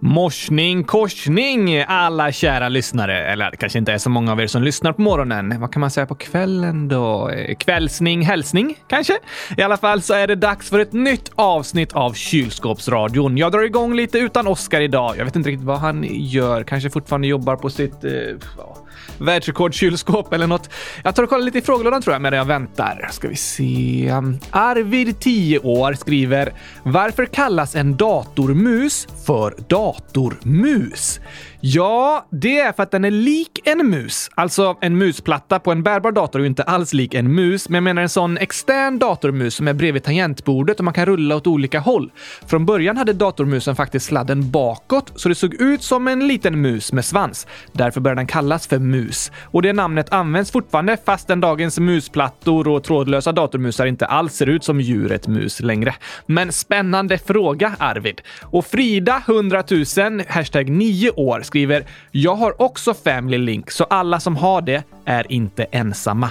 [0.00, 3.26] Morsning korsning alla kära lyssnare.
[3.26, 5.60] Eller det kanske inte är så många av er som lyssnar på morgonen.
[5.60, 7.28] Vad kan man säga på kvällen då?
[7.28, 9.18] Eh, kvällsning, hälsning kanske?
[9.56, 13.36] I alla fall så är det dags för ett nytt avsnitt av Kylskåpsradion.
[13.36, 15.14] Jag drar igång lite utan Oskar idag.
[15.18, 16.62] Jag vet inte riktigt vad han gör.
[16.62, 18.04] Kanske fortfarande jobbar på sitt...
[18.04, 18.10] Eh,
[19.18, 20.70] världsrekordkylskåp eller något.
[21.04, 23.08] Jag tar och kollar lite i frågelådan tror jag medan jag väntar.
[23.12, 24.12] Ska vi se.
[24.50, 31.20] Arvid, 10 år, skriver “Varför kallas en datormus för datormus?”
[31.60, 34.30] Ja, det är för att den är lik en mus.
[34.34, 37.74] Alltså, en musplatta på en bärbar dator är ju inte alls lik en mus, men
[37.74, 41.46] jag menar en sån extern datormus som är bredvid tangentbordet och man kan rulla åt
[41.46, 42.10] olika håll.
[42.46, 46.92] Från början hade datormusen faktiskt sladden bakåt, så det såg ut som en liten mus
[46.92, 47.46] med svans.
[47.72, 49.32] Därför började den kallas för mus.
[49.44, 54.64] Och det namnet används fortfarande fastän dagens musplattor och trådlösa datormusar inte alls ser ut
[54.64, 55.94] som djuret mus längre.
[56.26, 58.20] Men spännande fråga, Arvid.
[58.42, 64.20] Och Frida, 100 000, hashtag 9 år, skriver “Jag har också Family Link, så alla
[64.20, 66.30] som har det är inte ensamma”.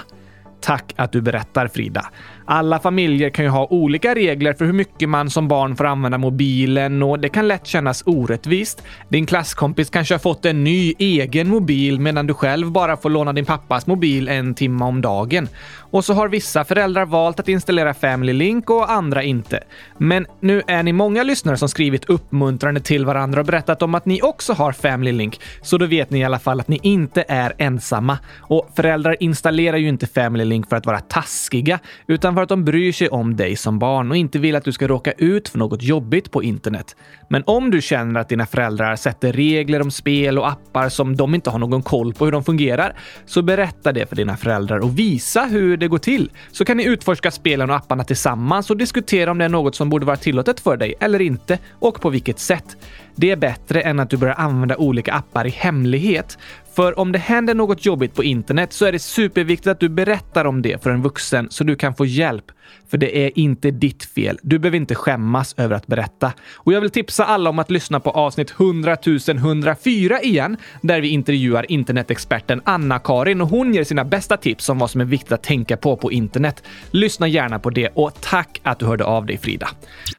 [0.60, 2.06] Tack att du berättar, Frida.
[2.50, 6.18] Alla familjer kan ju ha olika regler för hur mycket man som barn får använda
[6.18, 8.82] mobilen och det kan lätt kännas orättvist.
[9.08, 13.32] Din klasskompis kanske har fått en ny egen mobil medan du själv bara får låna
[13.32, 15.48] din pappas mobil en timme om dagen.
[15.90, 19.64] Och så har vissa föräldrar valt att installera Family Link och andra inte.
[19.98, 24.06] Men nu är ni många lyssnare som skrivit uppmuntrande till varandra och berättat om att
[24.06, 27.24] ni också har Family Link, så då vet ni i alla fall att ni inte
[27.28, 28.18] är ensamma.
[28.38, 32.64] Och föräldrar installerar ju inte Family Link för att vara taskiga, utan för att de
[32.64, 35.58] bryr sig om dig som barn och inte vill att du ska råka ut för
[35.58, 36.96] något jobbigt på internet.
[37.28, 41.34] Men om du känner att dina föräldrar sätter regler om spel och appar som de
[41.34, 44.98] inte har någon koll på hur de fungerar, så berätta det för dina föräldrar och
[44.98, 46.30] visa hur det går till.
[46.52, 49.90] Så kan ni utforska spelen och apparna tillsammans och diskutera om det är något som
[49.90, 52.76] borde vara tillåtet för dig eller inte och på vilket sätt.
[53.20, 56.38] Det är bättre än att du börjar använda olika appar i hemlighet.
[56.74, 60.44] För om det händer något jobbigt på internet så är det superviktigt att du berättar
[60.44, 62.44] om det för en vuxen så du kan få hjälp.
[62.90, 64.38] För det är inte ditt fel.
[64.42, 66.32] Du behöver inte skämmas över att berätta.
[66.54, 68.96] Och jag vill tipsa alla om att lyssna på avsnitt 100
[69.28, 74.90] 104 igen, där vi intervjuar internetexperten Anna-Karin och hon ger sina bästa tips om vad
[74.90, 76.62] som är viktigt att tänka på på internet.
[76.90, 79.68] Lyssna gärna på det och tack att du hörde av dig Frida.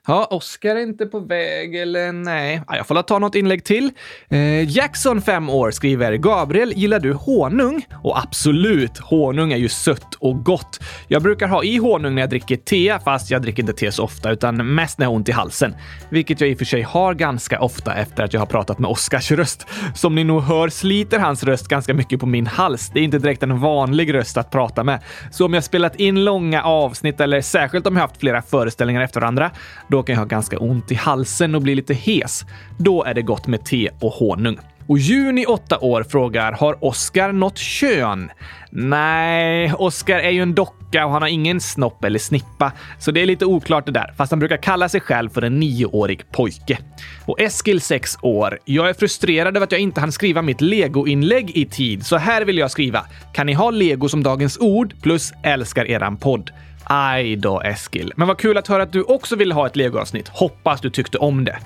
[0.08, 2.62] Ja, Oskar är inte på väg eller nej.
[2.68, 3.92] Ja, jag får ta något inlägg till.
[4.30, 10.16] Eh, Jackson, 5 år, skriver “Gabriel, gillar du honung?” Och absolut, honung är ju sött
[10.20, 10.80] och gott.
[11.08, 13.92] Jag brukar ha i honung när jag dricker dricker te, fast jag dricker inte te
[13.92, 15.76] så ofta, utan mest när jag har ont i halsen.
[16.10, 18.90] Vilket jag i och för sig har ganska ofta efter att jag har pratat med
[18.90, 19.68] Oskars röst.
[19.96, 22.92] Som ni nog hör sliter hans röst ganska mycket på min hals.
[22.94, 25.00] Det är inte direkt en vanlig röst att prata med.
[25.32, 29.22] Så om jag spelat in långa avsnitt, eller särskilt om jag haft flera föreställningar efter
[29.22, 29.52] varandra,
[29.88, 32.46] då kan jag ha ganska ont i halsen och bli lite hes.
[32.78, 34.58] Då är det gott med te och honung.
[34.90, 38.32] Och Juni, 8 år, frågar “Har Oscar något kön?”
[38.72, 43.22] Nej, Oscar är ju en docka och han har ingen snopp eller snippa, så det
[43.22, 44.14] är lite oklart det där.
[44.18, 46.78] Fast han brukar kalla sig själv för en nioårig pojke.
[47.26, 48.60] Och Eskil, 6 år.
[48.66, 52.46] Jag är frustrerad över att jag inte hann skriva mitt Lego-inlägg i tid, så här
[52.46, 53.06] vill jag skriva.
[53.34, 54.94] Kan ni ha Lego som dagens ord?
[55.02, 56.52] Plus älskar eran podd.
[56.92, 58.14] Aj då, Eskil.
[58.16, 60.28] Men vad kul att höra att du också ville ha ett legoavsnitt.
[60.28, 61.58] Hoppas du tyckte om det.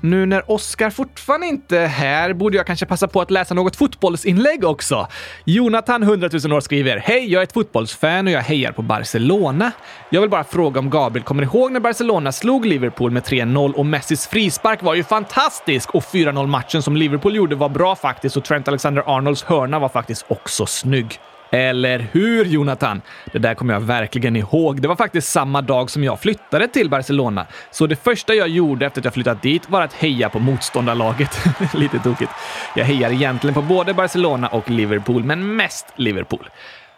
[0.00, 3.76] Nu när Oskar fortfarande inte är här borde jag kanske passa på att läsa något
[3.76, 5.08] fotbollsinlägg också.
[5.44, 9.72] Jonathan, 100 000 år, skriver “Hej, jag är ett fotbollsfan och jag hejar på Barcelona.
[10.10, 13.86] Jag vill bara fråga om Gabriel kommer ihåg när Barcelona slog Liverpool med 3-0 och
[13.86, 18.44] Messis frispark var ju fantastisk och 4-0 matchen som Liverpool gjorde var bra faktiskt och
[18.44, 21.18] Trent Alexander-Arnolds hörna var faktiskt också snygg.
[21.50, 23.02] Eller hur, Jonathan?
[23.32, 24.82] Det där kommer jag verkligen ihåg.
[24.82, 27.46] Det var faktiskt samma dag som jag flyttade till Barcelona.
[27.70, 31.38] Så det första jag gjorde efter att jag flyttat dit var att heja på motståndarlaget.
[31.74, 32.32] Lite tokigt.
[32.76, 36.48] Jag hejar egentligen på både Barcelona och Liverpool, men mest Liverpool.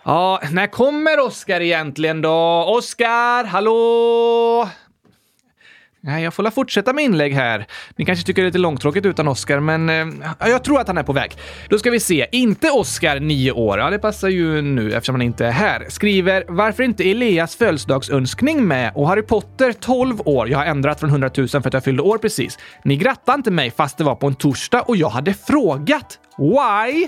[0.05, 2.65] Ja, när kommer Oscar egentligen då?
[2.69, 4.69] Oscar, hallå?
[6.03, 7.67] Nej, jag får la fortsätta med inlägg här.
[7.97, 10.07] Ni kanske tycker det är lite långtråkigt utan Oscar, men eh,
[10.39, 11.33] jag tror att han är på väg.
[11.69, 12.27] Då ska vi se.
[12.33, 13.79] Inte Oscar, 9 år.
[13.79, 15.87] Ja, det passar ju nu eftersom han inte är här.
[15.89, 20.49] Skriver “Varför inte Elias födelsedagsönskning med?” och Harry Potter, 12 år.
[20.49, 22.59] Jag har ändrat från 100 000 för att jag fyllde år precis.
[22.85, 26.19] Ni grattade inte mig fast det var på en torsdag och jag hade frågat.
[26.41, 27.07] Why?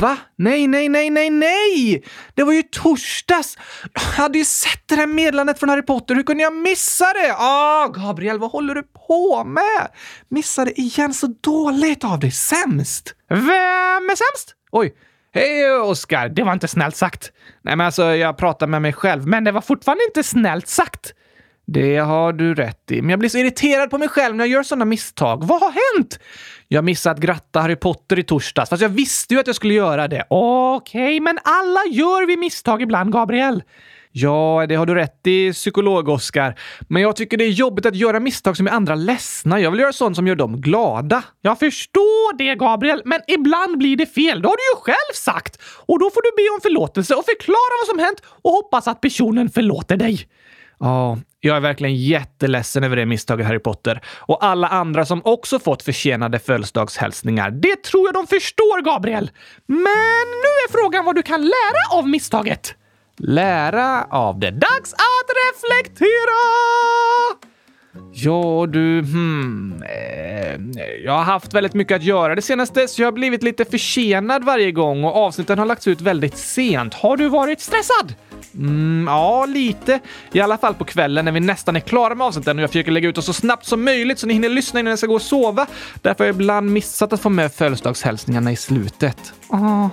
[0.00, 0.16] Va?
[0.36, 2.04] Nej, nej, nej, nej, nej!
[2.34, 3.58] Det var ju torsdags!
[3.92, 6.14] Jag hade ju sett det där meddelandet från Harry Potter.
[6.14, 7.34] Hur kunde jag missa det?
[7.38, 9.88] Ah, Gabriel, vad håller du på med?
[10.28, 12.30] Missade igen så dåligt av dig.
[12.30, 13.14] Sämst!
[13.28, 13.40] Vem
[14.10, 14.54] är sämst?
[14.72, 14.94] Oj.
[15.34, 17.32] Hej Oskar, det var inte snällt sagt.
[17.62, 21.14] Nej, men alltså jag pratar med mig själv, men det var fortfarande inte snällt sagt.
[21.66, 24.52] Det har du rätt i, men jag blir så irriterad på mig själv när jag
[24.52, 25.44] gör sådana misstag.
[25.44, 26.18] Vad har hänt?
[26.68, 29.74] Jag missade att gratta Harry Potter i torsdags, fast jag visste ju att jag skulle
[29.74, 30.24] göra det.
[30.30, 33.62] Okej, okay, men alla gör vi misstag ibland, Gabriel.
[34.16, 36.58] Ja, det har du rätt i, psykolog-Oskar.
[36.88, 39.60] Men jag tycker det är jobbigt att göra misstag som gör andra ledsna.
[39.60, 41.22] Jag vill göra sånt som gör dem glada.
[41.40, 44.42] Jag förstår det, Gabriel, men ibland blir det fel.
[44.42, 45.62] Det har du ju själv sagt!
[45.86, 49.00] Och då får du be om förlåtelse och förklara vad som hänt och hoppas att
[49.00, 50.28] personen förlåter dig.
[50.78, 54.00] Ja, jag är verkligen jätteledsen över det misstaget, Harry Potter.
[54.18, 57.50] Och alla andra som också fått försenade födelsedagshälsningar.
[57.50, 59.30] Det tror jag de förstår, Gabriel!
[59.66, 62.74] Men nu är frågan vad du kan lära av misstaget.
[63.18, 64.50] Lära av det.
[64.50, 66.40] Dags att reflektera!
[68.12, 69.00] Ja, du...
[69.00, 70.60] Hmm, eh,
[71.04, 74.44] jag har haft väldigt mycket att göra det senaste, så jag har blivit lite försenad
[74.44, 76.94] varje gång och avsnitten har lagts ut väldigt sent.
[76.94, 78.14] Har du varit stressad?
[78.54, 80.00] Mm, ja, lite.
[80.32, 82.90] I alla fall på kvällen när vi nästan är klara med avsnitten och jag försöker
[82.92, 85.14] lägga ut dem så snabbt som möjligt så ni hinner lyssna innan jag ska gå
[85.14, 85.66] och sova.
[86.02, 89.32] Därför har jag ibland missat att få med födelsedagshälsningarna i slutet.
[89.48, 89.90] Aha,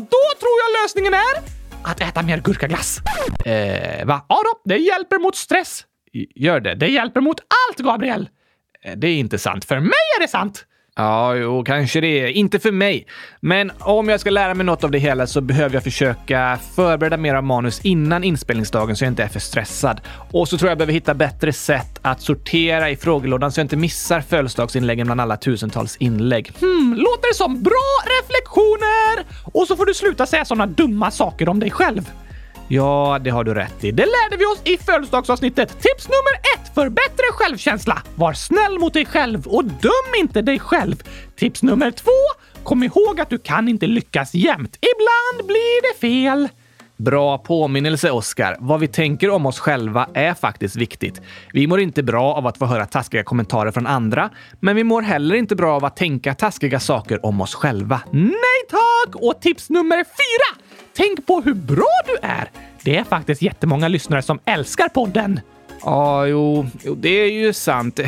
[0.00, 2.98] då tror jag lösningen är att äta mer gurkaglass.
[3.44, 4.26] Eh, va?
[4.28, 5.84] Ja då, det hjälper mot stress.
[6.34, 6.74] Gör det?
[6.74, 8.28] Det hjälper mot allt, Gabriel!
[8.84, 9.64] Eh, det är inte sant.
[9.64, 10.64] För mig är det sant!
[11.00, 12.32] Ja, jo, kanske det.
[12.32, 13.06] Inte för mig.
[13.40, 17.16] Men om jag ska lära mig något av det hela så behöver jag försöka förbereda
[17.16, 20.00] mer av manus innan inspelningsdagen så jag inte är för stressad.
[20.32, 23.64] Och så tror jag jag behöver hitta bättre sätt att sortera i frågelådan så jag
[23.64, 26.52] inte missar födelsedagsinläggen bland alla tusentals inlägg.
[26.60, 29.24] Hmm, låter det som bra reflektioner!
[29.58, 32.10] Och så får du sluta säga sådana dumma saker om dig själv.
[32.70, 33.90] Ja, det har du rätt i.
[33.92, 35.68] Det lärde vi oss i födelsedagsavsnittet.
[35.68, 38.02] Tips nummer ett för bättre självkänsla.
[38.14, 41.02] Var snäll mot dig själv och döm inte dig själv.
[41.36, 42.10] Tips nummer två.
[42.62, 44.78] Kom ihåg att du kan inte lyckas jämt.
[44.80, 46.48] Ibland blir det fel.
[46.96, 48.56] Bra påminnelse, Oskar.
[48.60, 51.20] Vad vi tänker om oss själva är faktiskt viktigt.
[51.52, 54.30] Vi mår inte bra av att få höra taskiga kommentarer från andra,
[54.60, 58.00] men vi mår heller inte bra av att tänka taskiga saker om oss själva.
[58.12, 59.14] Nej tack!
[59.14, 60.67] Och tips nummer fyra!
[60.98, 62.50] Tänk på hur bra du är!
[62.82, 65.40] Det är faktiskt jättemånga lyssnare som älskar podden.
[65.82, 68.00] Ja, jo, jo, det är ju sant.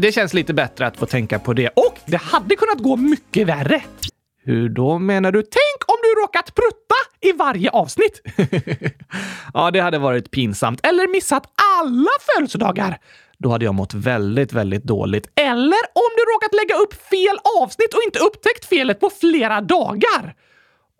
[0.00, 1.68] Det känns lite bättre att få tänka på det.
[1.68, 3.82] Och det hade kunnat gå mycket värre.
[4.42, 5.42] Hur då menar du?
[5.42, 8.22] Tänk om du råkat prutta i varje avsnitt!
[9.54, 10.86] ja, det hade varit pinsamt.
[10.86, 11.44] Eller missat
[11.80, 12.98] alla födelsedagar.
[13.38, 15.28] Då hade jag mått väldigt, väldigt dåligt.
[15.34, 20.34] Eller om du råkat lägga upp fel avsnitt och inte upptäckt felet på flera dagar.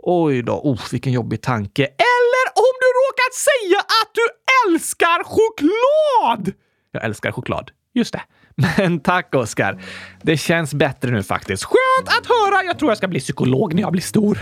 [0.03, 1.83] Oj då, oh, vilken jobbig tanke.
[1.85, 4.23] Eller om du råkat säga att du
[4.67, 6.53] älskar choklad!
[6.93, 7.71] Jag älskar choklad.
[7.95, 8.23] Just det.
[8.79, 9.83] Men tack Oskar.
[10.23, 11.65] Det känns bättre nu faktiskt.
[11.65, 12.63] Skönt att höra!
[12.63, 14.39] Jag tror jag ska bli psykolog när jag blir stor.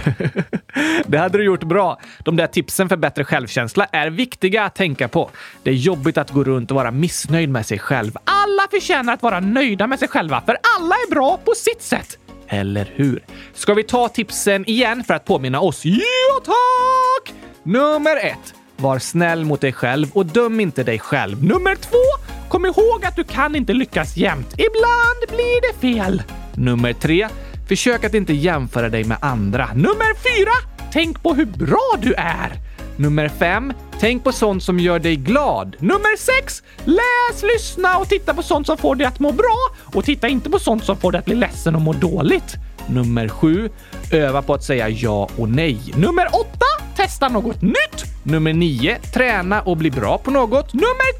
[1.06, 2.00] det hade du gjort bra.
[2.24, 5.30] De där tipsen för bättre självkänsla är viktiga att tänka på.
[5.62, 8.16] Det är jobbigt att gå runt och vara missnöjd med sig själv.
[8.24, 12.18] Alla förtjänar att vara nöjda med sig själva, för alla är bra på sitt sätt.
[12.48, 13.24] Eller hur?
[13.54, 15.84] Ska vi ta tipsen igen för att påminna oss?
[15.84, 17.34] Ja, tack!
[17.62, 18.54] Nummer ett.
[18.76, 21.44] Var snäll mot dig själv och döm inte dig själv.
[21.44, 22.24] Nummer två.
[22.48, 24.52] Kom ihåg att du kan inte lyckas jämt.
[24.52, 26.22] Ibland blir det fel.
[26.54, 27.28] Nummer tre.
[27.68, 29.66] Försök att inte jämföra dig med andra.
[29.74, 30.52] Nummer fyra.
[30.92, 32.52] Tänk på hur bra du är.
[32.96, 35.76] Nummer 5, Tänk på sånt som gör dig glad.
[35.78, 36.62] Nummer 6.
[36.84, 39.56] Läs, lyssna och titta på sånt som får dig att må bra
[39.94, 42.54] och titta inte på sånt som får dig att bli ledsen och må dåligt.
[42.86, 43.70] Nummer 7.
[44.12, 45.78] Öva på att säga ja och nej.
[45.96, 46.48] Nummer 8.
[46.96, 48.04] Testa något nytt.
[48.22, 48.98] Nummer 9.
[49.14, 50.74] Träna och bli bra på något.
[50.74, 51.18] Nummer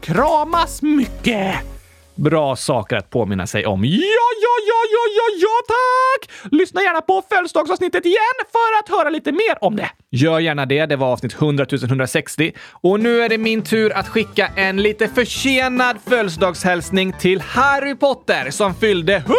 [0.00, 0.14] 10.
[0.14, 1.77] Kramas mycket.
[2.18, 3.84] Bra saker att påminna sig om.
[3.84, 6.52] Ja, ja, ja, ja, ja, ja, tack!
[6.52, 8.18] Lyssna gärna på födelsedagsavsnittet igen
[8.52, 9.90] för att höra lite mer om det.
[10.10, 10.86] Gör gärna det.
[10.86, 12.52] Det var avsnitt 100 160.
[12.70, 18.50] Och nu är det min tur att skicka en lite försenad födelsedagshälsning till Harry Potter
[18.50, 19.34] som fyllde 100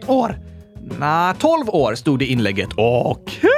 [0.00, 0.38] 001 år.
[0.98, 2.70] Nja, 12 år stod det i inlägget.
[2.76, 3.50] Okej!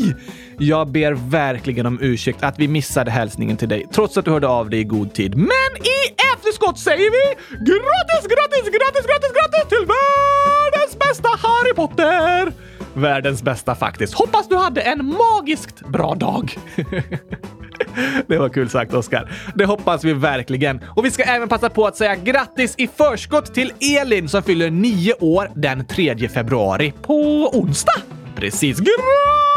[0.00, 0.37] Okay.
[0.60, 4.48] Jag ber verkligen om ursäkt att vi missade hälsningen till dig, trots att du hörde
[4.48, 5.36] av dig i god tid.
[5.36, 5.98] Men i
[6.34, 12.52] efterskott säger vi grattis, grattis, grattis, grattis, grattis till världens bästa Harry Potter!
[12.94, 14.14] Världens bästa faktiskt.
[14.14, 16.58] Hoppas du hade en magiskt bra dag.
[18.26, 19.32] Det var kul sagt, Oskar.
[19.54, 20.80] Det hoppas vi verkligen.
[20.96, 24.70] Och vi ska även passa på att säga grattis i förskott till Elin som fyller
[24.70, 28.02] nio år den 3 februari på onsdag.
[28.36, 28.78] Precis.
[28.78, 29.47] Grattis!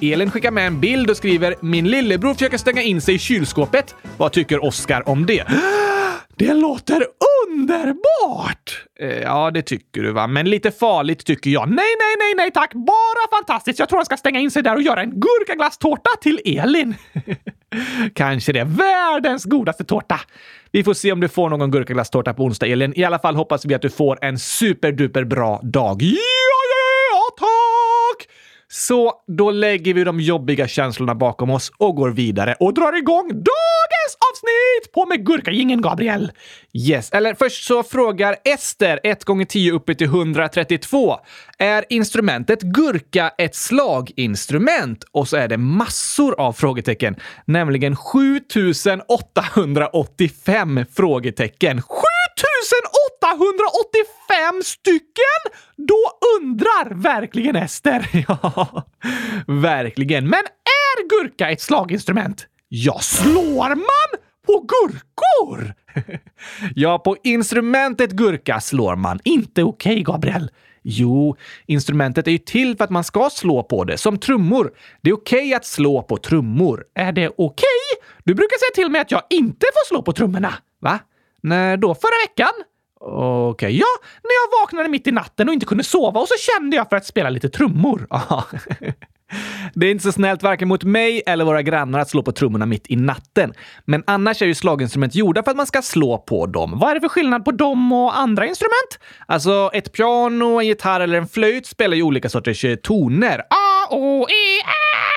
[0.00, 3.94] Elin skickar med en bild och skriver “Min lillebror försöker stänga in sig i kylskåpet.
[4.16, 5.44] Vad tycker Oskar om det?”
[6.36, 7.06] Det låter
[7.48, 8.84] underbart!
[9.00, 11.68] Eh, ja, det tycker du va, men lite farligt tycker jag.
[11.68, 12.74] Nej, nej, nej, nej tack!
[12.74, 13.78] Bara fantastiskt!
[13.78, 16.94] Jag tror han ska stänga in sig där och göra en gurkaglasstårta till Elin.
[18.14, 18.64] Kanske det.
[18.64, 20.20] Världens godaste tårta!
[20.70, 22.92] Vi får se om du får någon gurkaglasstårta på onsdag, Elin.
[22.96, 26.02] I alla fall hoppas vi att du får en superduper bra dag.
[26.02, 26.91] Ja, ja, ja,
[27.36, 28.28] tack!
[28.68, 33.28] Så då lägger vi de jobbiga känslorna bakom oss och går vidare och drar igång
[33.28, 34.92] dagens avsnitt!
[34.94, 36.32] På med gurkagingen, Gabriel!
[36.72, 41.16] Yes, eller först så frågar Ester 1 gånger 10 uppe till 132.
[41.58, 45.04] Är instrumentet gurka ett slaginstrument?
[45.12, 51.82] Och så är det massor av frågetecken, nämligen 7885 frågetecken.
[51.82, 53.01] 7885
[53.42, 55.40] 185 stycken!
[55.76, 56.00] Då
[56.40, 58.08] undrar verkligen Ester.
[58.28, 58.84] Ja,
[59.46, 60.28] verkligen.
[60.28, 62.46] Men är gurka ett slaginstrument?
[62.68, 65.74] Ja, slår man på gurkor?
[66.74, 69.20] ja, på instrumentet gurka slår man.
[69.24, 70.50] Inte okej, okay, Gabriel.
[70.82, 74.72] Jo, instrumentet är ju till för att man ska slå på det, som trummor.
[75.00, 76.84] Det är okej okay att slå på trummor.
[76.94, 77.44] Är det okej?
[77.46, 78.08] Okay?
[78.24, 80.54] Du brukar säga till mig att jag inte får slå på trummorna.
[80.80, 80.98] Va?
[81.42, 81.94] När då?
[81.94, 82.52] Förra veckan?
[83.04, 83.72] Okej, okay.
[83.72, 83.86] ja,
[84.22, 86.96] när jag vaknade mitt i natten och inte kunde sova och så kände jag för
[86.96, 88.06] att spela lite trummor.
[89.74, 92.66] Det är inte så snällt varken mot mig eller våra grannar att slå på trummorna
[92.66, 93.52] mitt i natten.
[93.84, 96.78] Men annars är ju slaginstrument gjorda för att man ska slå på dem.
[96.78, 98.98] Vad är det för skillnad på dem och andra instrument?
[99.26, 103.38] Alltså, ett piano, en gitarr eller en flöjt spelar ju olika sorters eh, toner.
[103.40, 105.11] A, O, E, Ä!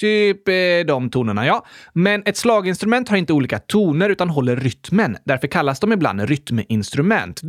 [0.00, 0.54] Typ eh,
[0.86, 1.66] de tonerna, ja.
[1.92, 5.16] Men ett slaginstrument har inte olika toner utan håller rytmen.
[5.24, 7.40] Därför kallas de ibland rytminstrument.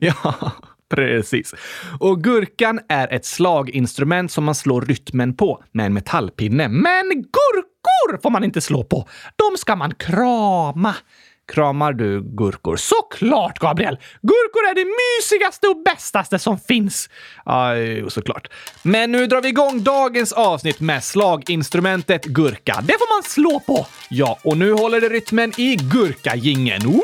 [0.00, 0.52] Ja,
[0.90, 1.54] precis.
[2.00, 6.68] Och gurkan är ett slaginstrument som man slår rytmen på med en metallpinne.
[6.68, 9.08] Men gurkor får man inte slå på.
[9.36, 10.94] De ska man krama.
[11.52, 12.76] Kramar du gurkor?
[12.76, 13.98] Såklart, Gabriel!
[14.22, 17.10] Gurkor är det mysigaste och bästaste som finns.
[17.44, 17.70] Ja,
[18.08, 18.48] såklart.
[18.82, 22.74] Men nu drar vi igång dagens avsnitt med slaginstrumentet gurka.
[22.82, 23.86] Det får man slå på.
[24.10, 26.82] Ja, och nu håller det rytmen i gurkagingen.
[26.82, 27.02] Woho!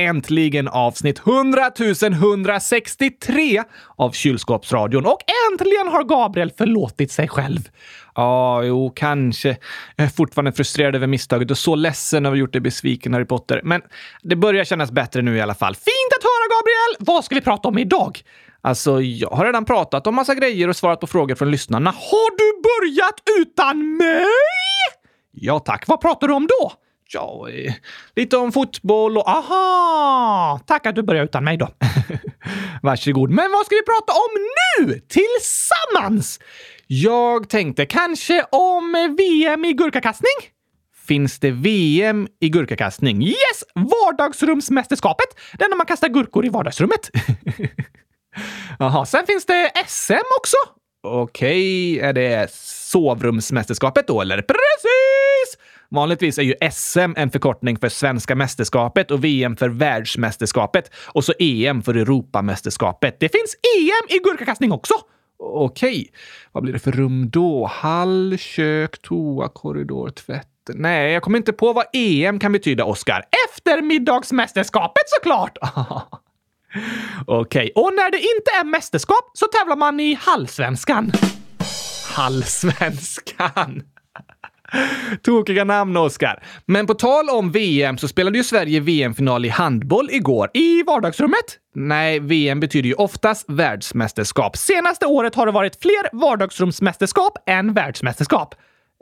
[0.00, 3.62] Äntligen avsnitt 100 163
[3.96, 5.06] av Kylskåpsradion.
[5.06, 5.18] Och
[5.52, 7.68] äntligen har Gabriel förlåtit sig själv.
[8.14, 9.56] Ja, jo, kanske.
[9.96, 13.14] Jag är fortfarande frustrerad över misstaget och så ledsen över att ha gjort dig besviken,
[13.14, 13.60] Harry Potter.
[13.64, 13.82] Men
[14.22, 15.74] det börjar kännas bättre nu i alla fall.
[15.74, 17.06] Fint att höra, Gabriel!
[17.14, 18.20] Vad ska vi prata om idag?
[18.62, 21.90] Alltså, jag har redan pratat om massa grejer och svarat på frågor från lyssnarna.
[21.90, 24.26] Har du börjat utan mig?
[25.32, 25.86] Ja, tack.
[25.86, 26.72] Vad pratar du om då?
[27.12, 27.48] Ja,
[28.16, 30.60] lite om fotboll och aha!
[30.66, 31.68] Tack att du börjar utan mig då.
[32.82, 33.30] Varsågod.
[33.30, 34.30] Men vad ska vi prata om
[34.86, 35.00] nu?
[35.00, 36.40] Tillsammans?
[36.86, 40.32] Jag tänkte kanske om VM i gurkakastning?
[41.06, 43.22] Finns det VM i gurkakastning?
[43.22, 43.64] Yes!
[43.74, 45.28] Vardagsrumsmästerskapet!
[45.58, 47.10] Det är när man kastar gurkor i vardagsrummet.
[48.78, 50.56] Jaha, sen finns det SM också.
[51.02, 54.36] Okej, okay, är det sovrumsmästerskapet då eller?
[54.42, 55.58] Precis!
[55.90, 61.32] Vanligtvis är ju SM en förkortning för Svenska mästerskapet och VM för Världsmästerskapet och så
[61.38, 63.16] EM för Europamästerskapet.
[63.20, 64.94] Det finns EM i gurkakastning också!
[65.38, 66.10] Okej,
[66.52, 67.66] vad blir det för rum då?
[67.66, 70.46] Hall, kök, toa, korridor, tvätt.
[70.74, 73.24] Nej, jag kommer inte på vad EM kan betyda, Oskar.
[73.48, 75.58] Eftermiddagsmästerskapet såklart!
[77.26, 81.12] Okej, och när det inte är mästerskap så tävlar man i Hallsvenskan.
[82.14, 83.82] Hallsvenskan.
[85.22, 86.42] Tokiga namn, Oskar.
[86.66, 90.50] Men på tal om VM så spelade ju Sverige VM-final i handboll igår.
[90.54, 91.58] I vardagsrummet?
[91.74, 94.56] Nej, VM betyder ju oftast världsmästerskap.
[94.56, 98.54] Senaste året har det varit fler vardagsrumsmästerskap än världsmästerskap.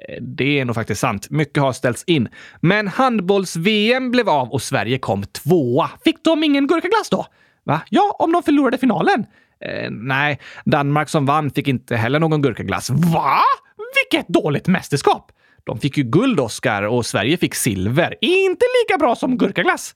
[0.08, 1.30] Eh, det är nog faktiskt sant.
[1.30, 2.28] Mycket har ställts in.
[2.60, 5.90] Men handbolls-VM blev av och Sverige kom tvåa.
[6.04, 7.26] Fick de ingen gurkaglass då?
[7.64, 7.80] Va?
[7.90, 9.26] Ja, om de förlorade finalen.
[9.64, 12.90] Eh, nej, Danmark som vann fick inte heller någon gurkaglass.
[12.90, 13.40] Va?
[13.94, 15.32] Vilket dåligt mästerskap!
[15.68, 18.14] De fick ju guld, Oscar, och Sverige fick silver.
[18.20, 19.94] Inte lika bra som gurkaglass.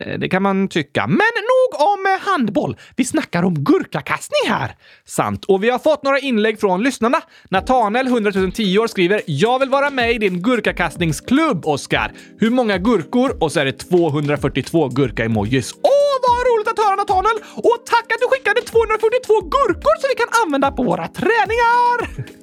[0.00, 1.06] Eh, det kan man tycka.
[1.06, 2.76] Men nog om eh, handboll.
[2.96, 4.76] Vi snackar om gurkakastning här.
[5.04, 5.44] Sant.
[5.44, 7.20] Och vi har fått några inlägg från lyssnarna.
[7.50, 12.12] Natanel, 100 010 år, skriver “Jag vill vara med i din gurkakastningsklubb, Oskar.
[12.38, 15.72] Hur många gurkor?” Och så är det 242 gurka-emojis.
[15.82, 17.38] Åh, vad roligt att höra Natanel!
[17.56, 22.28] Och tack att du skickade 242 gurkor så vi kan använda på våra träningar!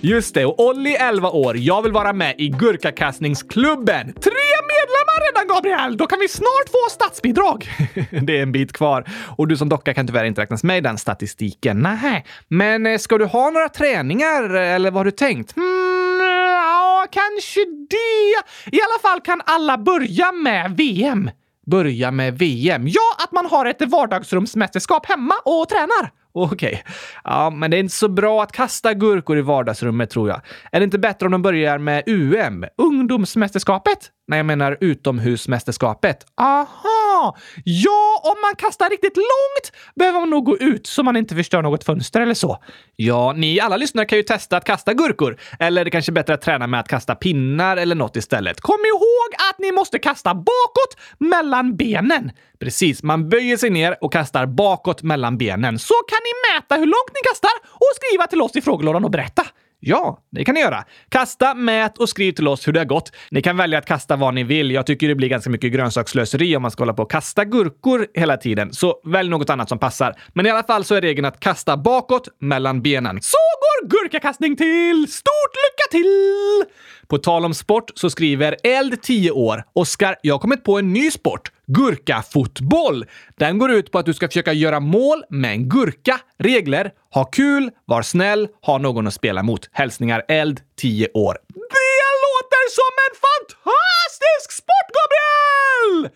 [0.00, 1.56] Just det, och Olli 11 år.
[1.56, 4.12] Jag vill vara med i gurkakastningsklubben.
[4.12, 5.96] Tre medlemmar redan, Gabriel!
[5.96, 7.68] Då kan vi snart få statsbidrag.
[8.22, 9.04] det är en bit kvar.
[9.36, 11.78] Och du som docka kan tyvärr inte räknas med i den statistiken.
[11.78, 15.56] Nej, men eh, ska du ha några träningar eller vad har du tänkt?
[15.56, 16.20] Hmm,
[16.52, 17.60] ja, kanske
[17.90, 18.76] det.
[18.76, 21.30] I alla fall kan alla börja med VM.
[21.66, 22.88] Börja med VM?
[22.88, 26.10] Ja, att man har ett vardagsrumsmästerskap hemma och tränar.
[26.38, 26.82] Okej.
[27.24, 30.40] Ja, men det är inte så bra att kasta gurkor i vardagsrummet tror jag.
[30.72, 32.64] Är det inte bättre om de börjar med UM?
[33.06, 34.10] Ungdomsmästerskapet?
[34.28, 36.26] Nej, jag menar utomhusmästerskapet.
[36.40, 37.36] Aha!
[37.64, 41.62] Ja, om man kastar riktigt långt behöver man nog gå ut så man inte förstör
[41.62, 42.58] något fönster eller så.
[42.96, 45.36] Ja, ni alla lyssnare kan ju testa att kasta gurkor.
[45.58, 48.60] Eller det kanske är bättre att träna med att kasta pinnar eller något istället.
[48.60, 52.30] Kom ihåg att ni måste kasta bakåt mellan benen.
[52.60, 55.78] Precis, man böjer sig ner och kastar bakåt mellan benen.
[55.78, 59.10] Så kan ni mäta hur långt ni kastar och skriva till oss i frågelådan och
[59.10, 59.46] berätta.
[59.80, 60.84] Ja, det kan ni göra.
[61.08, 63.12] Kasta, mät och skriv till oss hur det har gått.
[63.30, 64.70] Ni kan välja att kasta vad ni vill.
[64.70, 68.06] Jag tycker det blir ganska mycket grönsaksslöseri om man ska hålla på och kasta gurkor
[68.14, 68.72] hela tiden.
[68.72, 70.14] Så välj något annat som passar.
[70.34, 73.18] Men i alla fall så är regeln att kasta bakåt mellan benen.
[73.22, 75.06] Så går gurkakastning till!
[75.12, 76.64] Stort lycka till!
[77.06, 79.64] På tal om sport så skriver Eld 10 år.
[79.72, 81.50] Oskar, jag har kommit på en ny sport.
[81.66, 83.04] Gurkafotboll.
[83.38, 86.20] Den går ut på att du ska försöka göra mål med en gurka.
[86.38, 86.90] Regler.
[87.14, 89.68] Ha kul, var snäll, ha någon att spela mot.
[89.72, 91.38] Hälsningar Eld 10 år.
[91.54, 96.10] Det låter som en fantastisk sport, Gabriel!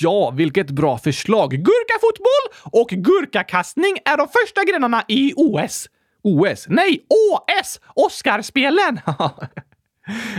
[0.00, 1.50] Ja, vilket bra förslag!
[1.50, 5.88] Gurkafotboll och gurkakastning är de första grenarna i OS.
[6.22, 6.66] OS?
[6.68, 7.80] Nej, OS!
[7.94, 9.00] Oscarspelen!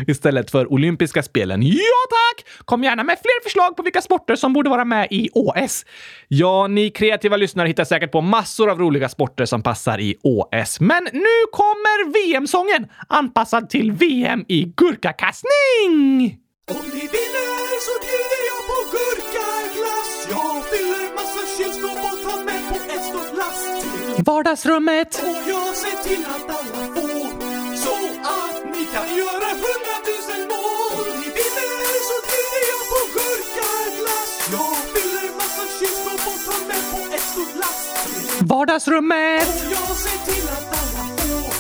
[0.07, 1.62] Istället för olympiska spelen.
[1.62, 2.45] Ja tack!
[2.65, 5.86] Kom gärna med fler förslag på vilka sporter som borde vara med i OS.
[6.27, 10.79] Ja, ni kreativa lyssnare hittar säkert på massor av roliga sporter som passar i OS.
[10.79, 16.38] Men nu kommer VM-sången anpassad till VM i gurkakastning!
[16.71, 22.69] Om ni vinner så bjuder jag på gurkaglass Jag fyller massa kylskåp och tar med
[22.69, 25.21] på ett stort lass till Vardagsrummet!
[25.23, 28.55] Och jag ser till att alla får Så att
[28.95, 31.05] kan göra hundratusen mål.
[31.36, 37.25] Vinner så bjuder jag på gurkaglass Jag fyller massa kylskåp och tar med på ett
[37.31, 39.47] stort lass till Vardagsrummet!
[39.47, 41.51] Och jag ser till att alla får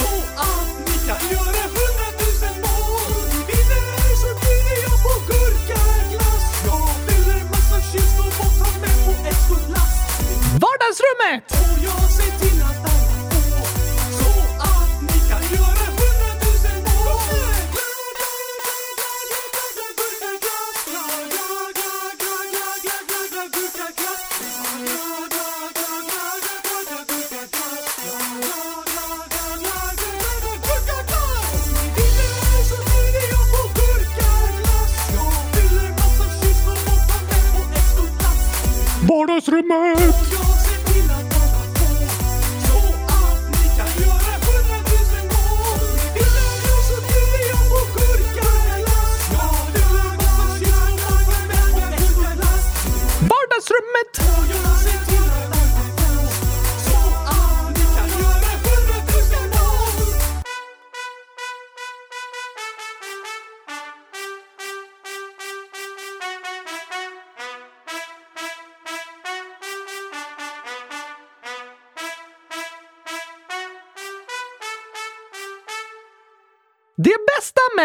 [0.00, 0.10] Så
[0.50, 3.12] att ni kan göra hundratusen mål.
[3.48, 9.40] Vinner så bjuder jag på gurkaglass Jag fyller massa kylskåp och tar med på ett
[9.46, 9.94] stort lass
[10.64, 11.42] Vardagsrummet!
[11.62, 12.95] Och jag ser till att alla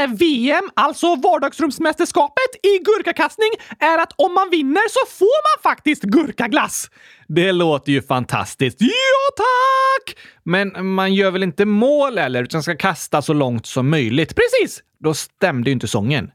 [0.07, 6.89] VM, alltså vardagsrumsmästerskapet i gurkakastning, är att om man vinner så får man faktiskt gurkaglass.
[7.27, 8.77] Det låter ju fantastiskt.
[8.79, 10.17] Ja, tack!
[10.43, 14.35] Men man gör väl inte mål eller, utan ska kasta så långt som möjligt.
[14.35, 14.83] Precis!
[14.99, 16.31] Då stämde ju inte sången.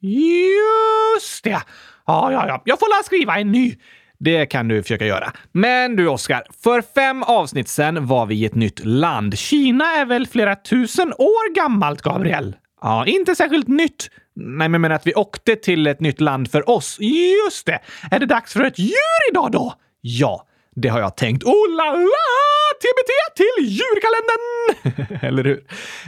[0.00, 1.62] Just det!
[2.06, 2.62] Ja, ja, ja.
[2.64, 3.76] Jag får la skriva en ny.
[4.18, 5.32] Det kan du försöka göra.
[5.52, 6.42] Men du, Oskar.
[6.62, 9.38] För fem avsnitt sen var vi i ett nytt land.
[9.38, 12.56] Kina är väl flera tusen år gammalt, Gabriel?
[12.80, 14.10] Ja, inte särskilt nytt.
[14.34, 16.96] Nej, men menar att vi åkte till ett nytt land för oss.
[17.00, 17.78] Just det!
[18.10, 19.74] Är det dags för ett djur idag då?
[20.00, 21.44] Ja, det har jag tänkt.
[21.44, 22.50] Oh la la!
[22.80, 25.18] TBT till djurkalendern!
[25.28, 25.64] Eller hur?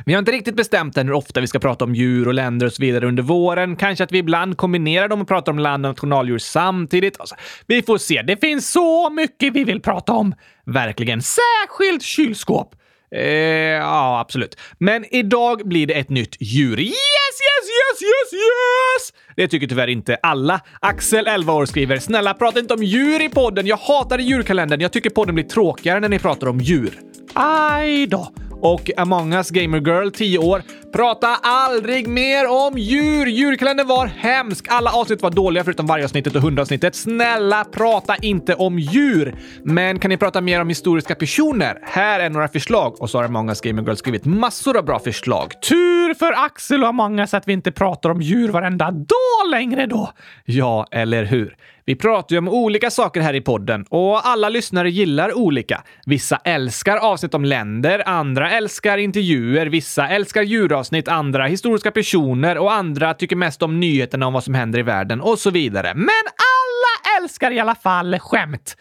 [0.06, 2.66] Vi har inte riktigt bestämt än hur ofta vi ska prata om djur och länder
[2.66, 3.76] och så vidare under våren.
[3.76, 7.20] Kanske att vi ibland kombinerar dem och pratar om land och nationaldjur samtidigt.
[7.20, 7.34] Alltså,
[7.66, 8.22] vi får se.
[8.22, 10.34] Det finns så mycket vi vill prata om.
[10.66, 11.22] Verkligen.
[11.22, 12.74] Särskilt kylskåp.
[13.14, 14.56] Eh, ja, absolut.
[14.78, 16.80] Men idag blir det ett nytt djur.
[16.80, 19.12] Yes, yes, yes, yes, yes!
[19.36, 20.60] Det tycker tyvärr inte alla.
[20.80, 23.66] Axel, 11 år, skriver “Snälla, prata inte om djur i podden.
[23.66, 24.80] Jag hatar djurkalendern.
[24.80, 26.98] Jag tycker podden blir tråkigare när ni pratar om djur.”
[27.34, 28.32] Aj då.
[28.62, 30.62] Och Among Us Gamer Girl, 10 år.
[30.92, 33.26] Prata aldrig mer om djur!
[33.26, 34.66] Djurkalendern var hemsk.
[34.68, 36.94] Alla avsnitt var dåliga förutom vargavsnittet och hundavsnittet.
[36.94, 39.34] Snälla, prata inte om djur!
[39.64, 41.78] Men kan ni prata mer om historiska personer?
[41.82, 43.02] Här är några förslag.
[43.02, 45.52] Och så har Among Us Gamer Girl skrivit massor av bra förslag.
[45.68, 49.86] Tur för Axel och Among Us att vi inte pratar om djur varenda dag längre
[49.86, 50.12] då.
[50.44, 51.56] Ja, eller hur?
[51.84, 55.82] Vi pratar ju om olika saker här i podden och alla lyssnare gillar olika.
[56.06, 62.72] Vissa älskar avsnitt om länder, andra älskar intervjuer, vissa älskar djuravsnitt, andra historiska personer och
[62.72, 65.94] andra tycker mest om nyheterna om vad som händer i världen och så vidare.
[65.94, 68.76] Men alla älskar i alla fall skämt.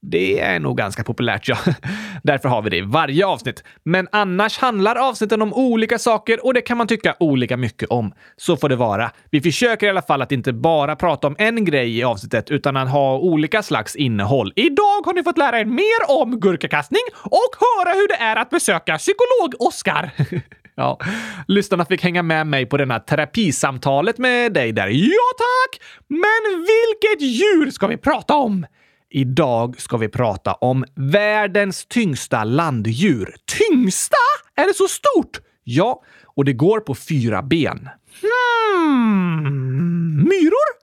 [0.00, 1.56] Det är nog ganska populärt, ja.
[2.22, 3.64] Därför har vi det i varje avsnitt.
[3.84, 8.12] Men annars handlar avsnitten om olika saker och det kan man tycka olika mycket om.
[8.36, 9.10] Så får det vara.
[9.30, 12.76] Vi försöker i alla fall att inte bara prata om en grej i avsnittet utan
[12.76, 14.52] att ha olika slags innehåll.
[14.56, 18.50] Idag har ni fått lära er mer om gurkakastning och höra hur det är att
[18.50, 20.10] besöka psykolog-Oskar.
[20.78, 20.98] Ja,
[21.48, 24.88] lyssnarna fick hänga med mig på denna terapisamtalet med dig där.
[24.88, 25.80] Ja tack!
[26.08, 28.66] Men vilket djur ska vi prata om?
[29.10, 33.34] Idag ska vi prata om världens tyngsta landdjur.
[33.58, 34.16] Tyngsta?
[34.54, 35.40] Är det så stort?
[35.64, 37.88] Ja, och det går på fyra ben.
[38.22, 40.16] Hmm.
[40.16, 40.78] Myror?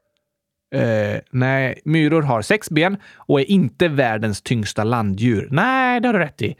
[0.76, 5.48] Eh, nej, myror har sex ben och är inte världens tyngsta landdjur.
[5.52, 6.56] Nej, det har du rätt i.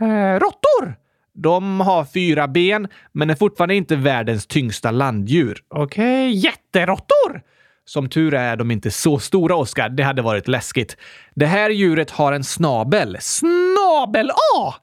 [0.00, 0.94] Eh, råttor?
[1.34, 5.62] De har fyra ben, men är fortfarande inte världens tyngsta landdjur.
[5.68, 6.40] Okej, okay.
[6.40, 7.42] jätteråttor?
[7.88, 9.88] Som tur är de inte så stora, Oskar.
[9.88, 10.96] Det hade varit läskigt.
[11.34, 13.16] Det här djuret har en snabel.
[13.20, 14.74] Snabel-A!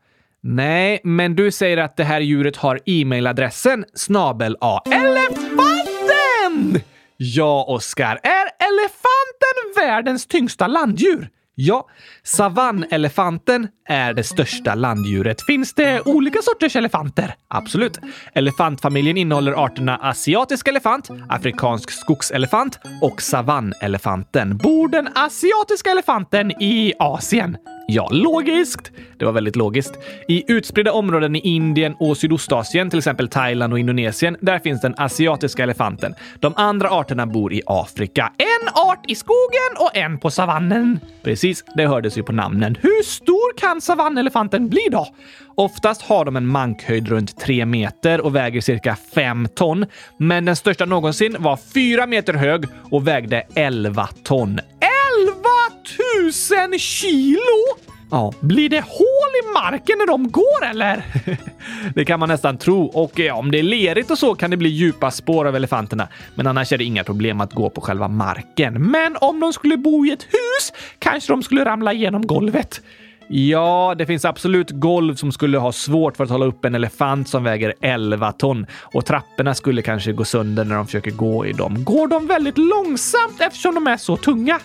[0.41, 4.81] Nej, men du säger att det här djuret har e-mailadressen snabel-A.
[4.85, 6.81] Elefanten!
[7.17, 8.19] Ja, Oskar.
[8.23, 11.29] Är elefanten världens tyngsta landdjur?
[11.57, 11.87] Ja,
[12.23, 15.41] savannelefanten är det största landdjuret.
[15.41, 17.35] Finns det olika sorters elefanter?
[17.47, 17.99] Absolut.
[18.33, 24.57] Elefantfamiljen innehåller arterna asiatisk elefant, afrikansk skogselefant och savannelefanten.
[24.57, 27.57] Bor den asiatiska elefanten i Asien?
[27.87, 28.91] Ja, logiskt.
[29.17, 29.93] Det var väldigt logiskt.
[30.27, 34.95] I utspridda områden i Indien och Sydostasien, till exempel Thailand och Indonesien, där finns den
[34.97, 36.15] asiatiska elefanten.
[36.39, 38.31] De andra arterna bor i Afrika.
[38.37, 40.99] En art i skogen och en på savannen.
[41.23, 42.77] Precis, det hördes ju på namnen.
[42.81, 45.07] Hur stor kan savannelefanten bli då?
[45.55, 49.85] Oftast har de en mankhöjd runt 3 meter och väger cirka 5 ton.
[50.17, 54.59] Men den största någonsin var 4 meter hög och vägde 11 ton.
[56.49, 57.85] 11 000 kilo!
[58.11, 61.03] Ja, blir det hål i marken när de går eller?
[61.95, 64.57] det kan man nästan tro och ja, om det är lerigt och så kan det
[64.57, 66.07] bli djupa spår av elefanterna.
[66.35, 68.91] Men annars är det inga problem att gå på själva marken.
[68.91, 72.81] Men om de skulle bo i ett hus kanske de skulle ramla igenom golvet.
[73.27, 77.29] Ja, det finns absolut golv som skulle ha svårt för att hålla upp en elefant
[77.29, 81.51] som väger 11 ton och trapporna skulle kanske gå sönder när de försöker gå i
[81.51, 81.83] dem.
[81.83, 84.59] Går de väldigt långsamt eftersom de är så tunga?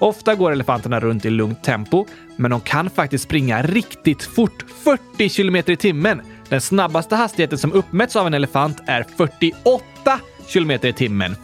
[0.00, 5.28] Ofta går elefanterna runt i lugnt tempo, men de kan faktiskt springa riktigt fort, 40
[5.28, 6.22] kilometer i timmen.
[6.48, 11.36] Den snabbaste hastigheten som uppmätts av en elefant är 48 kilometer i timmen.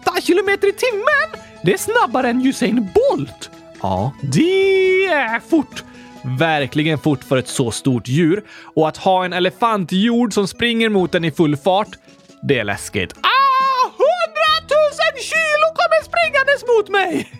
[0.00, 1.44] 48 kilometer i timmen!
[1.62, 3.50] Det är snabbare än Usain Bolt!
[3.82, 5.84] Ja, det är fort!
[6.38, 8.44] Verkligen fort för ett så stort djur.
[8.74, 11.88] Och att ha en elefantjord som springer mot en i full fart,
[12.42, 13.14] det är läskigt.
[16.68, 17.32] Mot mig!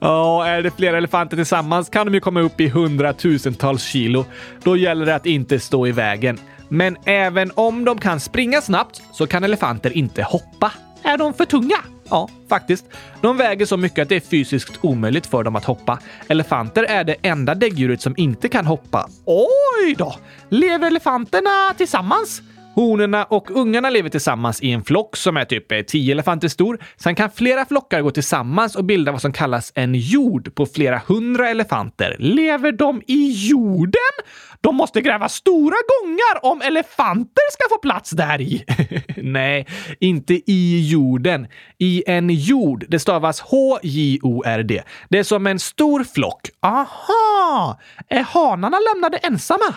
[0.00, 4.24] Ja, är det flera elefanter tillsammans kan de ju komma upp i hundratusentals kilo.
[4.62, 6.38] Då gäller det att inte stå i vägen.
[6.68, 10.72] Men även om de kan springa snabbt så kan elefanter inte hoppa.
[11.02, 11.76] Är de för tunga?
[12.10, 12.84] Ja, faktiskt.
[13.22, 15.98] De väger så mycket att det är fysiskt omöjligt för dem att hoppa.
[16.28, 19.08] Elefanter är det enda däggdjuret som inte kan hoppa.
[19.24, 20.14] Oj då!
[20.48, 22.42] Lever elefanterna tillsammans?
[22.78, 26.78] Honorna och ungarna lever tillsammans i en flock som är typ eh, 10 elefanter stor.
[26.96, 31.00] Sen kan flera flockar gå tillsammans och bilda vad som kallas en jord på flera
[31.06, 32.16] hundra elefanter.
[32.18, 34.14] Lever de i jorden?
[34.60, 38.64] De måste gräva stora gångar om elefanter ska få plats där i.
[39.16, 39.66] Nej,
[40.00, 41.46] inte i jorden.
[41.78, 42.84] I en jord.
[42.88, 44.82] Det stavas H-J-O-R-D.
[45.08, 46.40] Det är som en stor flock.
[46.62, 47.80] Aha!
[48.08, 49.74] Är hanarna lämnade ensamma?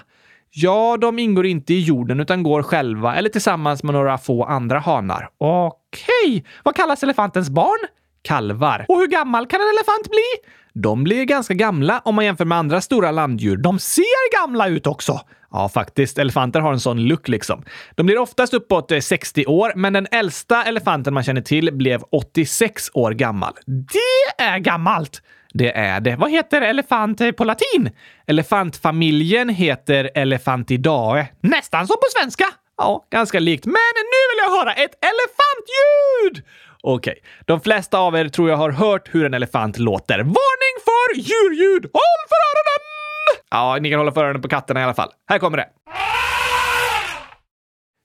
[0.53, 4.79] Ja, de ingår inte i jorden utan går själva eller tillsammans med några få andra
[4.79, 5.29] hanar.
[5.37, 7.87] Okej, vad kallas elefantens barn?
[8.21, 8.85] Kalvar.
[8.89, 10.51] Och hur gammal kan en elefant bli?
[10.73, 13.57] De blir ganska gamla om man jämför med andra stora landdjur.
[13.57, 15.21] De ser gamla ut också!
[15.51, 16.17] Ja, faktiskt.
[16.17, 17.63] Elefanter har en sån look liksom.
[17.95, 22.01] De blir oftast uppåt eh, 60 år, men den äldsta elefanten man känner till blev
[22.11, 23.53] 86 år gammal.
[23.65, 25.21] Det är gammalt!
[25.53, 26.15] Det är det.
[26.15, 27.89] Vad heter elefant eh, på latin?
[28.27, 31.27] Elefantfamiljen heter Elefantidae.
[31.41, 32.45] Nästan som på svenska!
[32.77, 33.65] Ja, ganska likt.
[33.65, 36.45] Men nu vill jag höra ett elefantljud!
[36.83, 40.17] Okej, de flesta av er tror jag har hört hur en elefant låter.
[40.19, 41.83] Varning för djurljud!
[41.83, 43.41] Håll för öronen!
[43.51, 45.09] Ja, ni kan hålla för öronen på katterna i alla fall.
[45.29, 45.67] Här kommer det.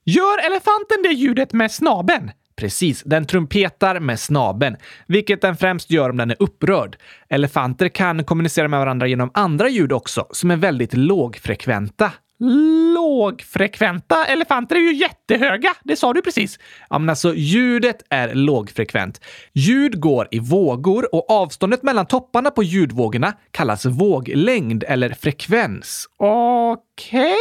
[0.05, 2.31] Gör elefanten det ljudet med snaben?
[2.57, 6.97] Precis, den trumpetar med snaben, vilket den främst gör om den är upprörd.
[7.29, 12.13] Elefanter kan kommunicera med varandra genom andra ljud också, som är väldigt lågfrekventa.
[13.07, 15.75] Lågfrekventa elefanter är ju jättehöga.
[15.85, 16.59] Det sa du precis.
[16.91, 19.21] Ja, men alltså ljudet är lågfrekvent.
[19.53, 26.09] Ljud går i vågor och avståndet mellan topparna på ljudvågorna kallas våglängd eller frekvens.
[26.17, 27.23] Okej?
[27.23, 27.37] Okay.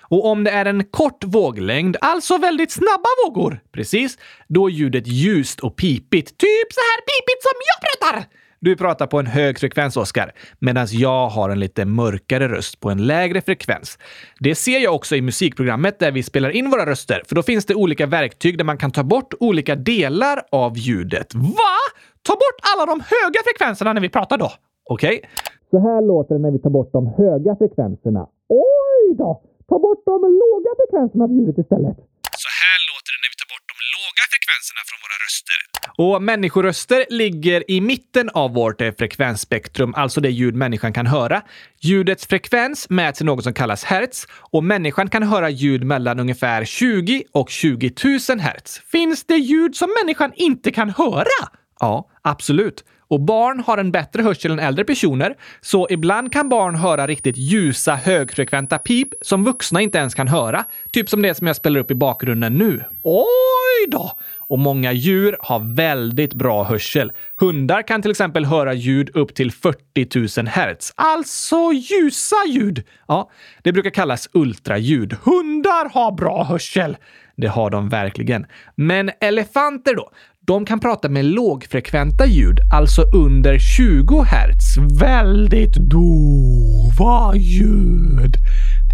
[0.00, 5.06] Och om det är en kort våglängd, alltså väldigt snabba vågor, precis, då är ljudet
[5.06, 6.28] ljust och pipigt.
[6.38, 8.41] Typ så här pipigt som jag pratar!
[8.64, 12.90] Du pratar på en hög frekvens, Oskar, medan jag har en lite mörkare röst på
[12.90, 13.98] en lägre frekvens.
[14.40, 17.66] Det ser jag också i musikprogrammet där vi spelar in våra röster, för då finns
[17.66, 21.34] det olika verktyg där man kan ta bort olika delar av ljudet.
[21.34, 21.78] Va?
[22.26, 24.50] Ta bort alla de höga frekvenserna när vi pratar då?
[24.90, 25.16] Okej.
[25.16, 25.30] Okay.
[25.70, 28.22] Så här låter det när vi tar bort de höga frekvenserna.
[28.48, 29.42] Oj då!
[29.68, 31.96] Ta bort de låga frekvenserna av ljudet istället.
[32.44, 35.58] Så här låter det när vi tar bort de låga frekvenserna från våra röster.
[35.96, 41.42] Och människoröster ligger i mitten av vårt eh, frekvensspektrum, alltså det ljud människan kan höra.
[41.80, 46.64] Ljudets frekvens mäts i något som kallas hertz och människan kan höra ljud mellan ungefär
[46.64, 47.92] 20 och 20
[48.28, 48.82] 000 hertz.
[48.92, 51.48] Finns det ljud som människan inte kan höra?
[51.80, 52.84] Ja, absolut.
[53.12, 57.36] Och barn har en bättre hörsel än äldre personer, så ibland kan barn höra riktigt
[57.36, 60.64] ljusa högfrekventa pip som vuxna inte ens kan höra.
[60.92, 62.84] Typ som det som jag spelar upp i bakgrunden nu.
[63.02, 64.12] Oj då!
[64.36, 67.12] Och många djur har väldigt bra hörsel.
[67.40, 70.92] Hundar kan till exempel höra ljud upp till 40 000 hertz.
[70.96, 72.84] Alltså ljusa ljud!
[73.08, 73.30] Ja,
[73.62, 75.16] det brukar kallas ultraljud.
[75.24, 76.96] Hundar har bra hörsel!
[77.36, 78.46] Det har de verkligen.
[78.74, 80.10] Men elefanter då?
[80.46, 84.76] De kan prata med lågfrekventa ljud, alltså under 20 hertz.
[85.00, 88.36] Väldigt dova ljud.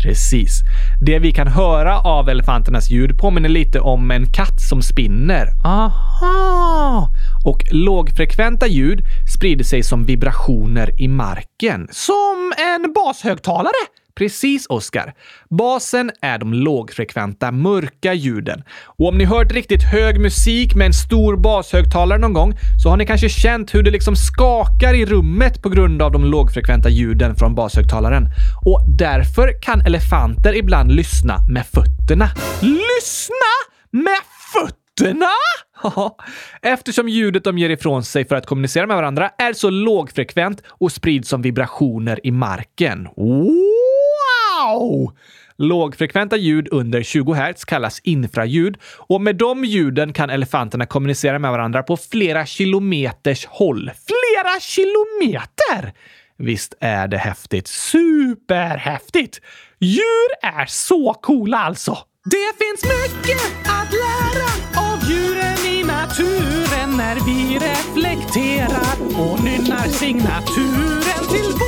[0.02, 0.60] Precis.
[1.06, 5.46] Det vi kan höra av elefanternas ljud påminner lite om en katt som spinner.
[5.64, 7.08] Aha!
[7.44, 9.00] Och lågfrekventa ljud
[9.36, 11.88] sprider sig som vibrationer i marken.
[11.90, 13.84] Som en bashögtalare!
[14.18, 15.14] Precis, Oskar.
[15.50, 18.62] Basen är de lågfrekventa, mörka ljuden.
[18.84, 22.96] Och om ni hört riktigt hög musik med en stor bashögtalare någon gång så har
[22.96, 27.36] ni kanske känt hur det liksom skakar i rummet på grund av de lågfrekventa ljuden
[27.36, 28.24] från bashögtalaren.
[28.64, 32.30] Och därför kan elefanter ibland lyssna med fötterna.
[32.60, 33.54] Lyssna
[33.90, 34.20] med
[34.52, 35.28] fötterna?
[36.62, 40.92] Eftersom ljudet de ger ifrån sig för att kommunicera med varandra är så lågfrekvent och
[40.92, 43.08] sprids som vibrationer i marken.
[44.58, 45.12] Wow!
[45.56, 51.50] Lågfrekventa ljud under 20 Hz kallas infraljud och med de ljuden kan elefanterna kommunicera med
[51.50, 53.90] varandra på flera kilometers håll.
[54.06, 55.92] Flera kilometer!
[56.36, 57.68] Visst är det häftigt?
[57.68, 59.40] Superhäftigt!
[59.80, 61.98] Djur är så coola alltså!
[62.24, 64.50] Det finns mycket att lära
[64.92, 71.67] av djuren i naturen när vi reflekterar och nynnar signaturen till vår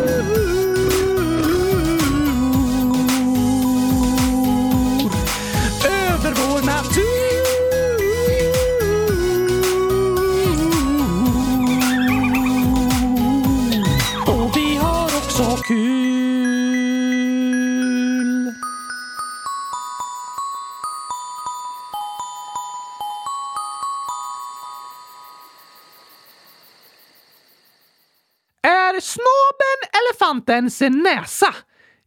[30.31, 31.55] Elefantens näsa?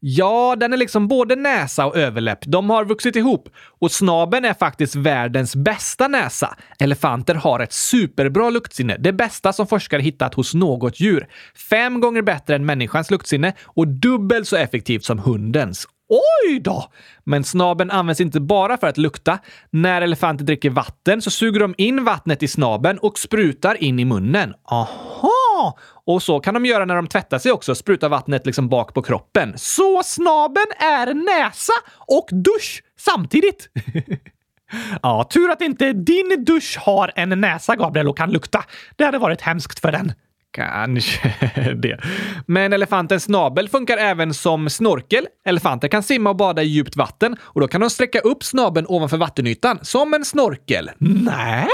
[0.01, 2.39] Ja, den är liksom både näsa och överläpp.
[2.47, 3.49] De har vuxit ihop.
[3.81, 6.57] Och snabeln är faktiskt världens bästa näsa.
[6.79, 8.97] Elefanter har ett superbra luktsinne.
[8.97, 11.27] Det bästa som forskare hittat hos något djur.
[11.71, 15.87] Fem gånger bättre än människans luktsinne och dubbelt så effektivt som hundens.
[16.09, 16.85] Oj då!
[17.25, 19.39] Men snabeln används inte bara för att lukta.
[19.71, 24.05] När elefanter dricker vatten så suger de in vattnet i snabeln och sprutar in i
[24.05, 24.55] munnen.
[24.71, 25.44] Aha!
[26.07, 29.03] Och så kan de göra när de tvättar sig också, spruta vattnet liksom bak på
[29.03, 29.53] kroppen.
[29.57, 31.73] Så snabeln är näsa
[32.07, 33.69] och dusch samtidigt.
[35.03, 38.65] ja, tur att inte din dusch har en näsa, Gabriel, och kan lukta.
[38.97, 40.13] Det hade varit hemskt för den.
[40.55, 41.35] Kanske
[41.77, 41.99] det.
[42.47, 45.27] Men elefantens snabel funkar även som snorkel.
[45.47, 48.87] Elefanter kan simma och bada i djupt vatten och då kan de sträcka upp snabeln
[48.89, 50.91] ovanför vattenytan som en snorkel.
[50.99, 51.69] Nej!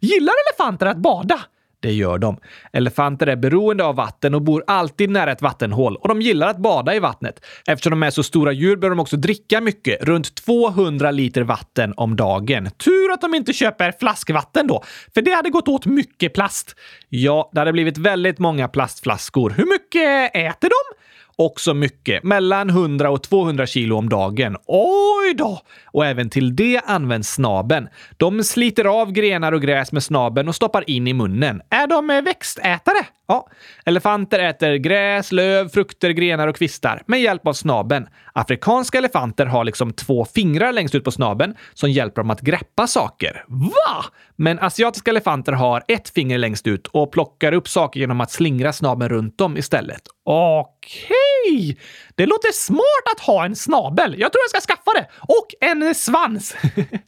[0.00, 1.40] Gillar elefanter att bada?
[1.84, 2.36] Det gör de.
[2.72, 6.58] Elefanter är beroende av vatten och bor alltid nära ett vattenhål och de gillar att
[6.58, 7.44] bada i vattnet.
[7.66, 11.94] Eftersom de är så stora djur behöver de också dricka mycket, runt 200 liter vatten
[11.96, 12.70] om dagen.
[12.70, 16.76] Tur att de inte köper flaskvatten då, för det hade gått åt mycket plast.
[17.08, 19.50] Ja, det hade blivit väldigt många plastflaskor.
[19.50, 21.03] Hur mycket äter de?
[21.36, 24.56] Också mycket, mellan 100 och 200 kilo om dagen.
[24.66, 25.60] Oj då!
[25.86, 27.88] Och även till det används snaben.
[28.16, 31.62] De sliter av grenar och gräs med snaben och stoppar in i munnen.
[31.70, 33.06] Är de eh, växtätare?
[33.26, 33.48] Ja.
[33.84, 38.06] Elefanter äter gräs, löv, frukter, grenar och kvistar med hjälp av snaben.
[38.32, 42.86] Afrikanska elefanter har liksom två fingrar längst ut på snaben som hjälper dem att greppa
[42.86, 43.44] saker.
[43.48, 44.04] Va?
[44.36, 48.72] Men asiatiska elefanter har ett finger längst ut och plockar upp saker genom att slingra
[48.72, 50.02] snaben runt dem istället.
[50.24, 51.23] Okej!
[52.14, 54.14] Det låter smart att ha en snabel.
[54.18, 55.06] Jag tror jag ska skaffa det.
[55.20, 56.56] Och en svans.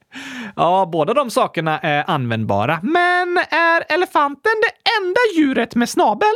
[0.56, 2.78] ja, båda de sakerna är användbara.
[2.82, 6.34] Men är elefanten det enda djuret med snabel?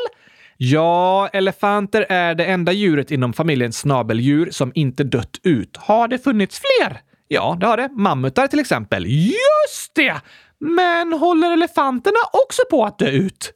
[0.57, 5.77] Ja, elefanter är det enda djuret inom familjen snabeldjur som inte dött ut.
[5.77, 7.01] Har det funnits fler?
[7.29, 7.89] Ja, det har det.
[7.93, 9.07] Mammutar till exempel.
[9.07, 10.17] Just det!
[10.59, 13.53] Men håller elefanterna också på att dö ut?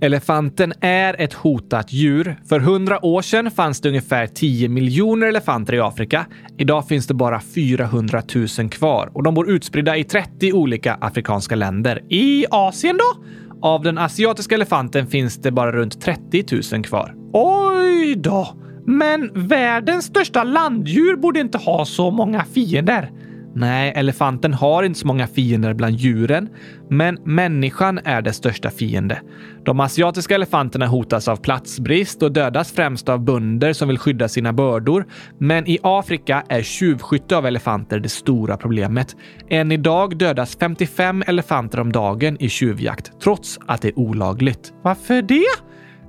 [0.00, 2.40] Elefanten är ett hotat djur.
[2.48, 6.26] För hundra år sedan fanns det ungefär 10 miljoner elefanter i Afrika.
[6.58, 8.22] Idag finns det bara 400
[8.58, 12.02] 000 kvar och de bor utspridda i 30 olika afrikanska länder.
[12.08, 13.24] I Asien då?
[13.62, 17.14] Av den asiatiska elefanten finns det bara runt 30 000 kvar.
[17.32, 18.48] Oj då!
[18.86, 23.10] Men världens största landdjur borde inte ha så många fiender.
[23.58, 26.48] Nej, elefanten har inte så många fiender bland djuren,
[26.90, 29.20] men människan är dess största fiende.
[29.64, 34.52] De asiatiska elefanterna hotas av platsbrist och dödas främst av bönder som vill skydda sina
[34.52, 35.06] bördor.
[35.38, 39.16] Men i Afrika är tjuvskytte av elefanter det stora problemet.
[39.50, 44.72] Än idag dödas 55 elefanter om dagen i tjuvjakt, trots att det är olagligt.
[44.82, 45.46] Varför det?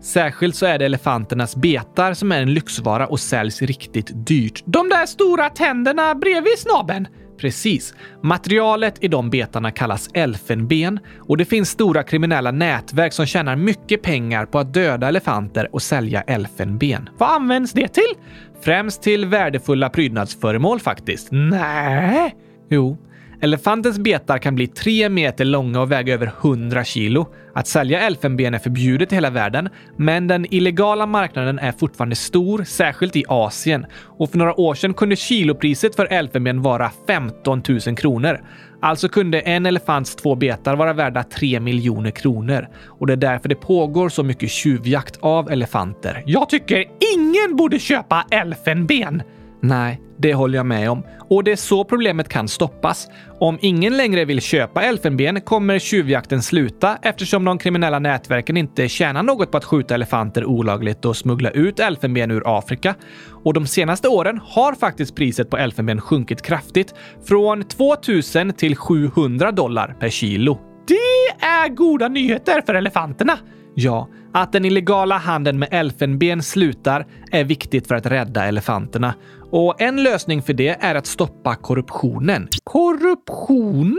[0.02, 4.64] Särskilt så är det elefanternas betar som är en lyxvara och säljs riktigt dyrt.
[4.66, 7.08] De där stora tänderna bredvid snabeln?
[7.38, 7.94] Precis.
[8.22, 14.02] Materialet i de betarna kallas elfenben och det finns stora kriminella nätverk som tjänar mycket
[14.02, 17.10] pengar på att döda elefanter och sälja elfenben.
[17.18, 18.14] Vad används det till?
[18.62, 21.28] Främst till värdefulla prydnadsföremål faktiskt.
[21.32, 22.36] Nej.
[22.70, 22.98] Jo,
[23.42, 27.28] Elefantens betar kan bli tre meter långa och väga över 100 kilo.
[27.56, 32.64] Att sälja elfenben är förbjudet i hela världen, men den illegala marknaden är fortfarande stor,
[32.64, 33.86] särskilt i Asien.
[34.18, 38.42] Och för några år sedan kunde kilopriset för elfenben vara 15 000 kronor.
[38.82, 42.68] Alltså kunde en elefants två betar vara värda 3 miljoner kronor.
[42.86, 46.24] Och det är därför det pågår så mycket tjuvjakt av elefanter.
[46.26, 49.22] Jag tycker ingen borde köpa elfenben!
[49.68, 51.04] Nej, det håller jag med om.
[51.30, 53.08] Och det är så problemet kan stoppas.
[53.40, 59.24] Om ingen längre vill köpa elfenben kommer tjuvjakten sluta eftersom de kriminella nätverken inte tjänar
[59.24, 62.96] något på att skjuta elefanter olagligt och smuggla ut elfenben ur Afrika.
[63.44, 66.94] Och de senaste åren har faktiskt priset på elfenben sjunkit kraftigt.
[67.28, 70.60] Från 2000 till 700 dollar per kilo.
[70.88, 73.38] Det är goda nyheter för elefanterna!
[73.80, 79.14] Ja, att den illegala handeln med elfenben slutar är viktigt för att rädda elefanterna.
[79.52, 82.48] Och en lösning för det är att stoppa korruptionen.
[82.64, 83.98] Korruptionen?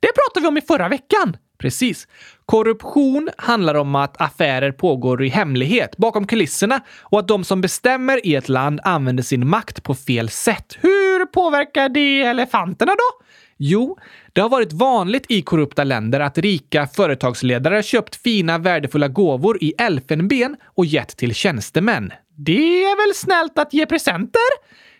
[0.00, 1.36] Det pratade vi om i förra veckan!
[1.58, 2.08] Precis.
[2.46, 8.26] Korruption handlar om att affärer pågår i hemlighet bakom kulisserna och att de som bestämmer
[8.26, 10.78] i ett land använder sin makt på fel sätt.
[10.80, 13.24] Hur påverkar det elefanterna då?
[13.56, 13.98] Jo,
[14.32, 19.72] det har varit vanligt i korrupta länder att rika företagsledare köpt fina värdefulla gåvor i
[19.78, 22.12] elfenben och gett till tjänstemän.
[22.40, 24.50] Det är väl snällt att ge presenter?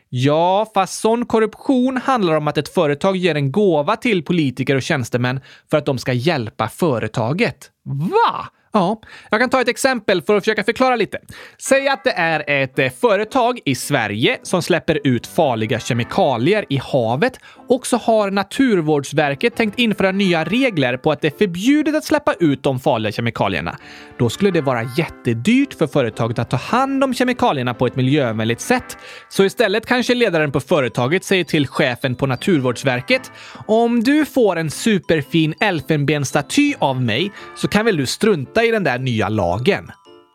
[0.08, 4.82] Ja, fast sån korruption handlar om att ett företag ger en gåva till politiker och
[4.82, 7.70] tjänstemän för att de ska hjälpa företaget.
[7.84, 8.48] Va?
[8.72, 11.18] Ja, jag kan ta ett exempel för att försöka förklara lite.
[11.58, 16.76] Säg att det är ett eh, företag i Sverige som släpper ut farliga kemikalier i
[16.76, 22.04] havet och så har Naturvårdsverket tänkt införa nya regler på att det är förbjudet att
[22.04, 23.78] släppa ut de farliga kemikalierna.
[24.18, 28.60] Då skulle det vara jättedyrt för företaget att ta hand om kemikalierna på ett miljövänligt
[28.60, 28.96] sätt.
[29.28, 33.32] Så istället kanske ledaren på företaget säger till chefen på Naturvårdsverket
[33.66, 38.84] om du får en superfin elfenbenstaty av mig så kan väl du strunta i den
[38.84, 39.90] där nya lagen.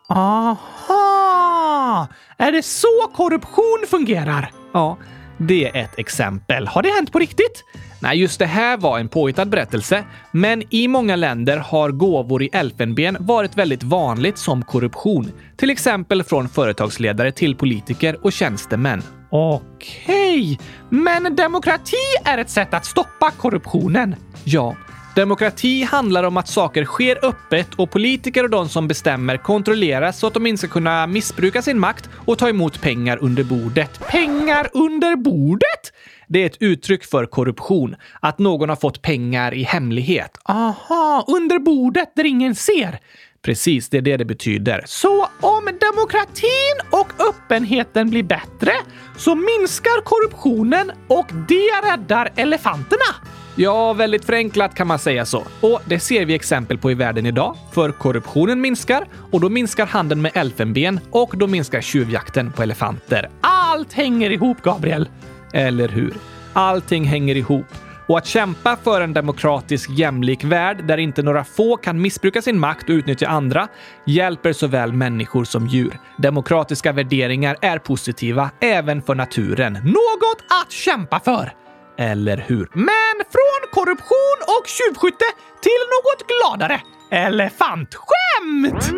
[0.10, 2.08] Aha!
[2.38, 4.52] Är det så korruption fungerar?
[4.74, 4.98] Ja,
[5.38, 6.68] det är ett exempel.
[6.68, 7.64] Har det hänt på riktigt?
[8.00, 12.50] Nej, just det här var en påhittad berättelse, men i många länder har gåvor i
[12.54, 15.32] elfenben varit väldigt vanligt som korruption.
[15.58, 19.02] Till exempel från företagsledare till politiker och tjänstemän.
[19.30, 20.60] Okej,
[20.90, 24.16] men demokrati är ett sätt att stoppa korruptionen?
[24.44, 24.76] Ja,
[25.16, 30.28] Demokrati handlar om att saker sker öppet och politiker och de som bestämmer kontrolleras så
[30.28, 34.00] att de inte ska kunna missbruka sin makt och ta emot pengar under bordet.
[34.08, 35.94] Pengar under bordet?
[36.28, 37.96] Det är ett uttryck för korruption.
[38.20, 40.38] Att någon har fått pengar i hemlighet.
[40.44, 43.00] Aha, under bordet där ingen ser.
[43.42, 44.84] Precis, det är det det betyder.
[44.86, 48.72] Så om demokratin och öppenheten blir bättre
[49.18, 53.33] så minskar korruptionen och det räddar elefanterna.
[53.56, 55.44] Ja, väldigt förenklat kan man säga så.
[55.62, 57.56] Och det ser vi exempel på i världen idag.
[57.72, 63.30] För korruptionen minskar och då minskar handeln med elfenben och då minskar tjuvjakten på elefanter.
[63.42, 65.10] Allt hänger ihop, Gabriel!
[65.54, 66.14] Eller hur?
[66.54, 67.66] Allting hänger ihop.
[68.08, 72.60] Och att kämpa för en demokratisk, jämlik värld där inte några få kan missbruka sin
[72.60, 73.68] makt och utnyttja andra
[74.06, 76.00] hjälper såväl människor som djur.
[76.18, 79.74] Demokratiska värderingar är positiva även för naturen.
[79.74, 81.63] Något att kämpa för!
[81.98, 82.70] Eller hur?
[82.74, 85.26] Men från korruption och tjuvskytte
[85.62, 86.82] till något gladare.
[87.12, 88.94] Elefantskämt!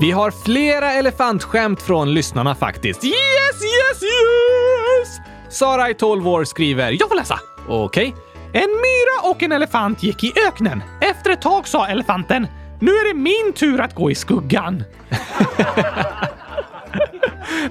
[0.00, 3.04] Vi har flera elefantskämt från lyssnarna faktiskt.
[3.04, 3.14] Yes,
[3.62, 5.35] yes, yes!
[5.56, 7.40] Sara i 12 år skriver “Jag får läsa”.
[7.68, 8.08] Okej.
[8.08, 8.22] Okay.
[8.52, 10.82] En myra och en elefant gick i öknen.
[11.00, 12.46] Efter ett tag sa elefanten
[12.80, 14.84] “Nu är det min tur att gå i skuggan”.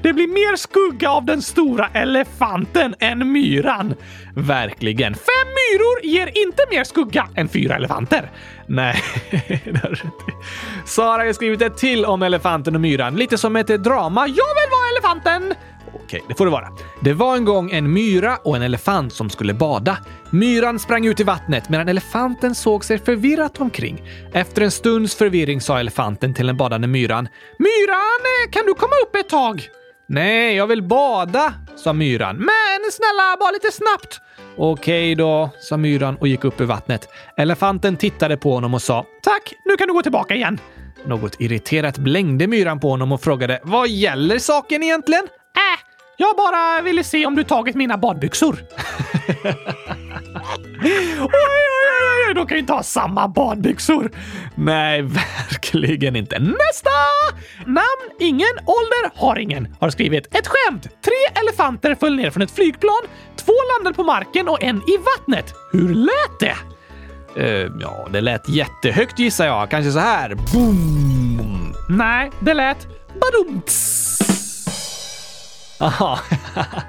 [0.01, 3.95] Det blir mer skugga av den stora elefanten än myran.
[4.35, 5.13] Verkligen.
[5.13, 8.31] Fem myror ger inte mer skugga än fyra elefanter.
[8.67, 9.01] Nej,
[9.65, 9.99] det har
[10.85, 13.15] Sara har skrivit ett till om elefanten och myran.
[13.15, 14.21] Lite som ett drama.
[14.21, 15.55] Jag vill vara elefanten!
[16.05, 16.67] Okej, det får det vara.
[17.01, 19.97] Det var en gång en myra och en elefant som skulle bada.
[20.29, 24.03] Myran sprang ut i vattnet medan elefanten såg sig förvirrat omkring.
[24.33, 27.27] Efter en stunds förvirring sa elefanten till den badande myran.
[27.59, 29.69] Myran, eh, kan du komma upp ett tag?
[30.07, 32.35] Nej, jag vill bada, sa myran.
[32.35, 34.21] Men snälla, bara lite snabbt.
[34.57, 37.09] Okej då, sa myran och gick upp ur vattnet.
[37.37, 40.59] Elefanten tittade på honom och sa Tack, nu kan du gå tillbaka igen.
[41.05, 45.23] Något irriterat blängde myran på honom och frågade Vad gäller saken egentligen?
[45.55, 45.84] Äh,
[46.17, 48.57] jag bara ville se om du tagit mina badbyxor.
[50.83, 50.91] oj,
[51.21, 54.11] oj, oj, de kan ju inte ha samma badbyxor.
[54.55, 56.39] Nej, verkligen inte.
[56.39, 56.89] Nästa!
[57.65, 59.75] Namn, ingen, ålder, har ingen.
[59.79, 60.83] Har skrivit ett skämt.
[60.83, 63.01] Tre elefanter föll ner från ett flygplan.
[63.35, 65.53] Två landade på marken och en i vattnet.
[65.71, 66.55] Hur lät det?
[67.37, 69.69] Uh, ja, det lät jättehögt gissar jag.
[69.69, 70.35] Kanske så här.
[70.35, 71.73] Boom!
[71.89, 72.87] Nej, det lät
[73.21, 74.24] badumts.
[75.79, 76.19] Aha.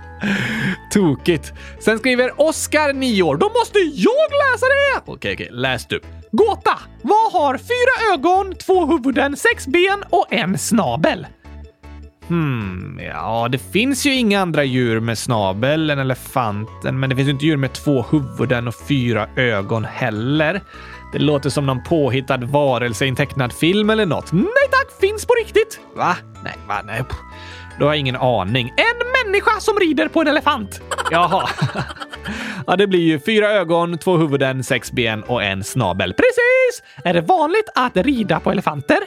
[0.93, 1.53] Tokigt.
[1.81, 3.37] Sen skriver Oskar, 9 år.
[3.37, 5.13] Då måste jag läsa det!
[5.13, 5.49] Okej, okej.
[5.51, 6.01] Läs du.
[6.33, 6.79] Gåta!
[7.03, 11.27] Vad har fyra ögon, två huvuden, sex ben och en snabel?
[12.29, 17.29] Hmm, ja, det finns ju inga andra djur med snabel än elefanten, men det finns
[17.29, 20.61] ju inte djur med två huvuden och fyra ögon heller.
[21.13, 24.33] Det låter som någon påhittad varelse i en tecknad film eller något.
[24.33, 25.81] Nej tack, finns på riktigt!
[25.97, 26.17] Va?
[26.45, 26.83] Nej, va?
[26.85, 27.03] Nej.
[27.79, 28.73] Då har jag ingen aning.
[28.77, 30.81] En människa som rider på en elefant!
[31.11, 31.49] Jaha.
[32.67, 36.15] Ja, det blir ju fyra ögon, två huvuden, sex ben och en snabel.
[36.15, 36.83] Precis!
[37.05, 38.99] Är det vanligt att rida på elefanter?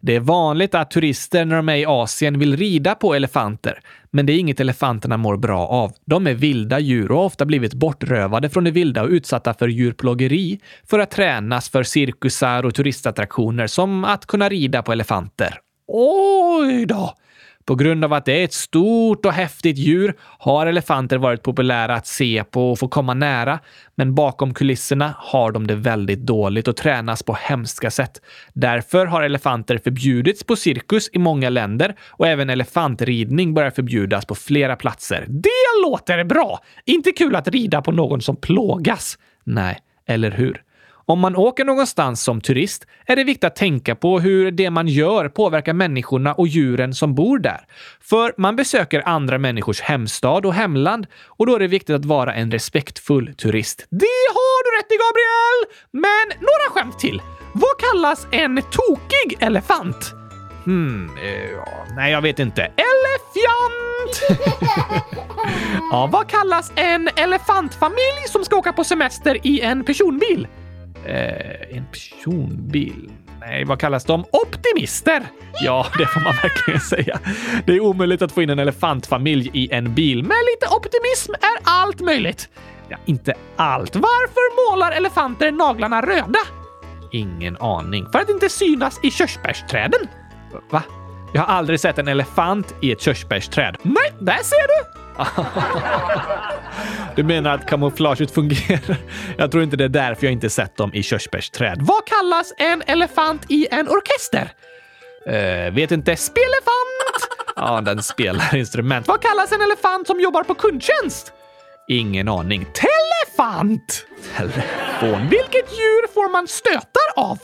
[0.00, 3.80] Det är vanligt att turister när de är i Asien vill rida på elefanter.
[4.10, 5.92] Men det är inget elefanterna mår bra av.
[6.04, 9.68] De är vilda djur och har ofta blivit bortrövade från det vilda och utsatta för
[9.68, 10.60] djurplågeri
[10.90, 15.58] för att tränas för cirkusar och turistattraktioner som att kunna rida på elefanter.
[15.88, 17.14] Oj då!
[17.64, 21.94] På grund av att det är ett stort och häftigt djur har elefanter varit populära
[21.94, 23.58] att se på och få komma nära.
[23.94, 28.20] Men bakom kulisserna har de det väldigt dåligt och tränas på hemska sätt.
[28.52, 34.34] Därför har elefanter förbjudits på cirkus i många länder och även elefantridning börjar förbjudas på
[34.34, 35.26] flera platser.
[35.28, 36.58] Det låter bra!
[36.84, 39.18] Inte kul att rida på någon som plågas.
[39.44, 40.62] Nej, eller hur?
[41.12, 44.88] Om man åker någonstans som turist är det viktigt att tänka på hur det man
[44.88, 47.60] gör påverkar människorna och djuren som bor där.
[48.00, 52.34] För man besöker andra människors hemstad och hemland och då är det viktigt att vara
[52.34, 53.86] en respektfull turist.
[53.90, 55.76] Det har du rätt i, Gabriel!
[55.90, 57.22] Men några skämt till.
[57.54, 60.12] Vad kallas en tokig elefant?
[60.64, 62.62] Hmm, eh, ja, nej, jag vet inte.
[62.62, 64.40] Elefant!
[65.90, 70.48] ja, vad kallas en elefantfamilj som ska åka på semester i en personbil?
[71.06, 73.10] Eh, en personbil?
[73.40, 74.24] Nej, vad kallas de?
[74.32, 75.22] Optimister!
[75.64, 77.18] Ja, det får man verkligen säga.
[77.66, 80.22] Det är omöjligt att få in en elefantfamilj i en bil.
[80.22, 82.48] men lite optimism är allt möjligt.
[82.88, 83.96] Ja, inte allt.
[83.96, 86.38] Varför målar elefanter naglarna röda?
[87.12, 88.06] Ingen aning.
[88.12, 90.00] För att inte synas i körsbärsträden.
[90.70, 90.82] Va?
[91.34, 93.76] Jag har aldrig sett en elefant i ett körsbärsträd.
[93.82, 95.01] Nej, där ser du!
[97.16, 98.96] du menar att kamouflaget fungerar?
[99.38, 101.78] Jag tror inte det är därför jag inte sett dem i körsbärsträd.
[101.80, 104.52] Vad kallas en elefant i en orkester?
[105.28, 106.16] Uh, vet inte.
[106.16, 107.28] Spelefant!
[107.56, 109.08] Ja, den spelar instrument.
[109.08, 111.32] Vad kallas en elefant som jobbar på kundtjänst?
[111.88, 112.66] Ingen aning.
[112.72, 114.06] Telefant!
[114.36, 115.28] Telefon.
[115.28, 117.38] Vilket djur får man stötar av?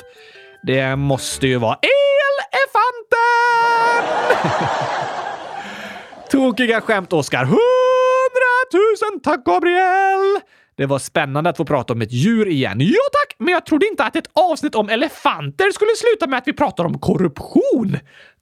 [0.63, 3.19] Det måste ju vara elefanten!
[6.31, 7.45] Tokiga skämt, Oskar.
[7.45, 10.41] Hundratusen tack, Gabriel!
[10.77, 12.81] Det var spännande att få prata om ett djur igen.
[12.81, 16.49] Ja tack, men jag trodde inte att ett avsnitt om elefanter skulle sluta med att
[16.49, 17.97] vi pratar om korruption.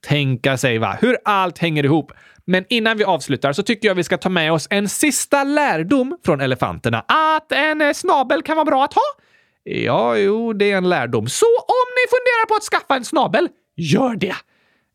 [0.07, 2.13] Tänka sig va, hur allt hänger ihop.
[2.45, 6.19] Men innan vi avslutar så tycker jag vi ska ta med oss en sista lärdom
[6.25, 7.05] från elefanterna.
[7.09, 9.03] Att en eh, snabel kan vara bra att ha.
[9.65, 11.29] Ja, jo, det är en lärdom.
[11.29, 14.37] Så om ni funderar på att skaffa en snabel, gör det!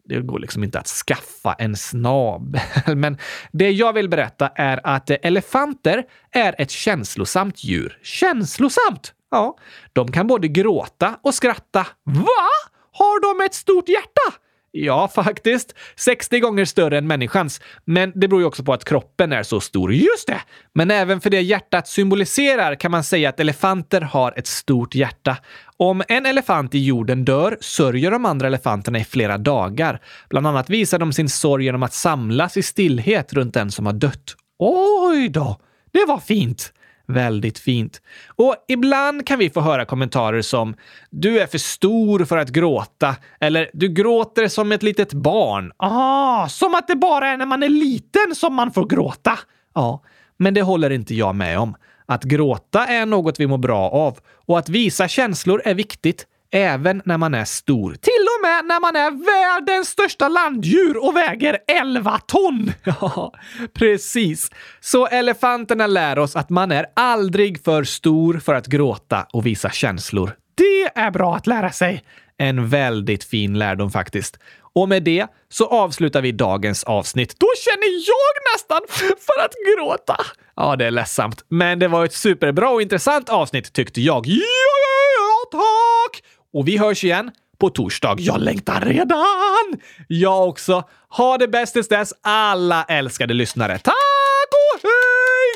[0.03, 2.61] Det går liksom inte att skaffa en snabel.
[2.95, 3.17] Men
[3.51, 7.99] det jag vill berätta är att elefanter är ett känslosamt djur.
[8.03, 9.13] Känslosamt?
[9.31, 9.57] Ja,
[9.93, 11.87] de kan både gråta och skratta.
[12.03, 12.49] Va?
[12.91, 14.37] Har de ett stort hjärta?
[14.73, 15.75] Ja, faktiskt.
[15.95, 17.61] 60 gånger större än människans.
[17.85, 19.93] Men det beror ju också på att kroppen är så stor.
[19.93, 20.41] Just det!
[20.73, 25.37] Men även för det hjärtat symboliserar kan man säga att elefanter har ett stort hjärta.
[25.81, 30.01] Om en elefant i jorden dör sörjer de andra elefanterna i flera dagar.
[30.29, 33.93] Bland annat visar de sin sorg genom att samlas i stillhet runt den som har
[33.93, 34.35] dött.
[34.59, 35.59] Oj då!
[35.91, 36.73] Det var fint!
[37.07, 38.01] Väldigt fint.
[38.27, 40.75] Och ibland kan vi få höra kommentarer som
[41.09, 45.71] “Du är för stor för att gråta” eller “Du gråter som ett litet barn”.
[45.77, 49.39] Ah, som att det bara är när man är liten som man får gråta.
[49.75, 50.03] Ja,
[50.37, 51.75] men det håller inte jag med om.
[52.05, 57.01] Att gråta är något vi mår bra av och att visa känslor är viktigt även
[57.05, 57.91] när man är stor.
[57.91, 62.73] Till och med när man är världens största landdjur och väger 11 ton!
[62.83, 63.33] Ja,
[63.73, 64.51] precis.
[64.79, 69.69] Så elefanterna lär oss att man är aldrig för stor för att gråta och visa
[69.69, 70.35] känslor.
[70.55, 72.03] Det är bra att lära sig.
[72.41, 74.39] En väldigt fin lärdom faktiskt.
[74.75, 77.35] Och med det så avslutar vi dagens avsnitt.
[77.39, 78.81] Då känner jag nästan
[79.25, 80.17] för att gråta.
[80.55, 81.45] Ja, det är ledsamt.
[81.47, 84.27] Men det var ett superbra och intressant avsnitt tyckte jag.
[84.27, 84.43] Ja,
[84.85, 86.23] ja, ja, tack!
[86.53, 88.15] Och vi hörs igen på torsdag.
[88.19, 89.81] Jag längtar redan!
[90.07, 90.83] Jag också.
[91.09, 93.79] Ha det bäst tills dess, alla älskade lyssnare.
[93.79, 94.20] Tack!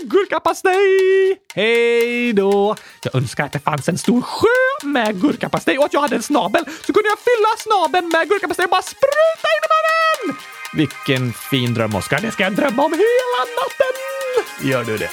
[0.06, 1.40] Gurkapastej!
[1.56, 2.76] Hej då!
[3.04, 6.24] Jag önskar att det fanns en stor sjö med gurkapastej och att jag hade en
[6.24, 10.38] snabel så kunde jag fylla snabeln med gurkapastej och bara spruta in i munnen!
[10.74, 12.20] Vilken fin dröm, Oskar.
[12.22, 14.70] Det ska jag drömma om hela natten!
[14.70, 15.10] Gör du det?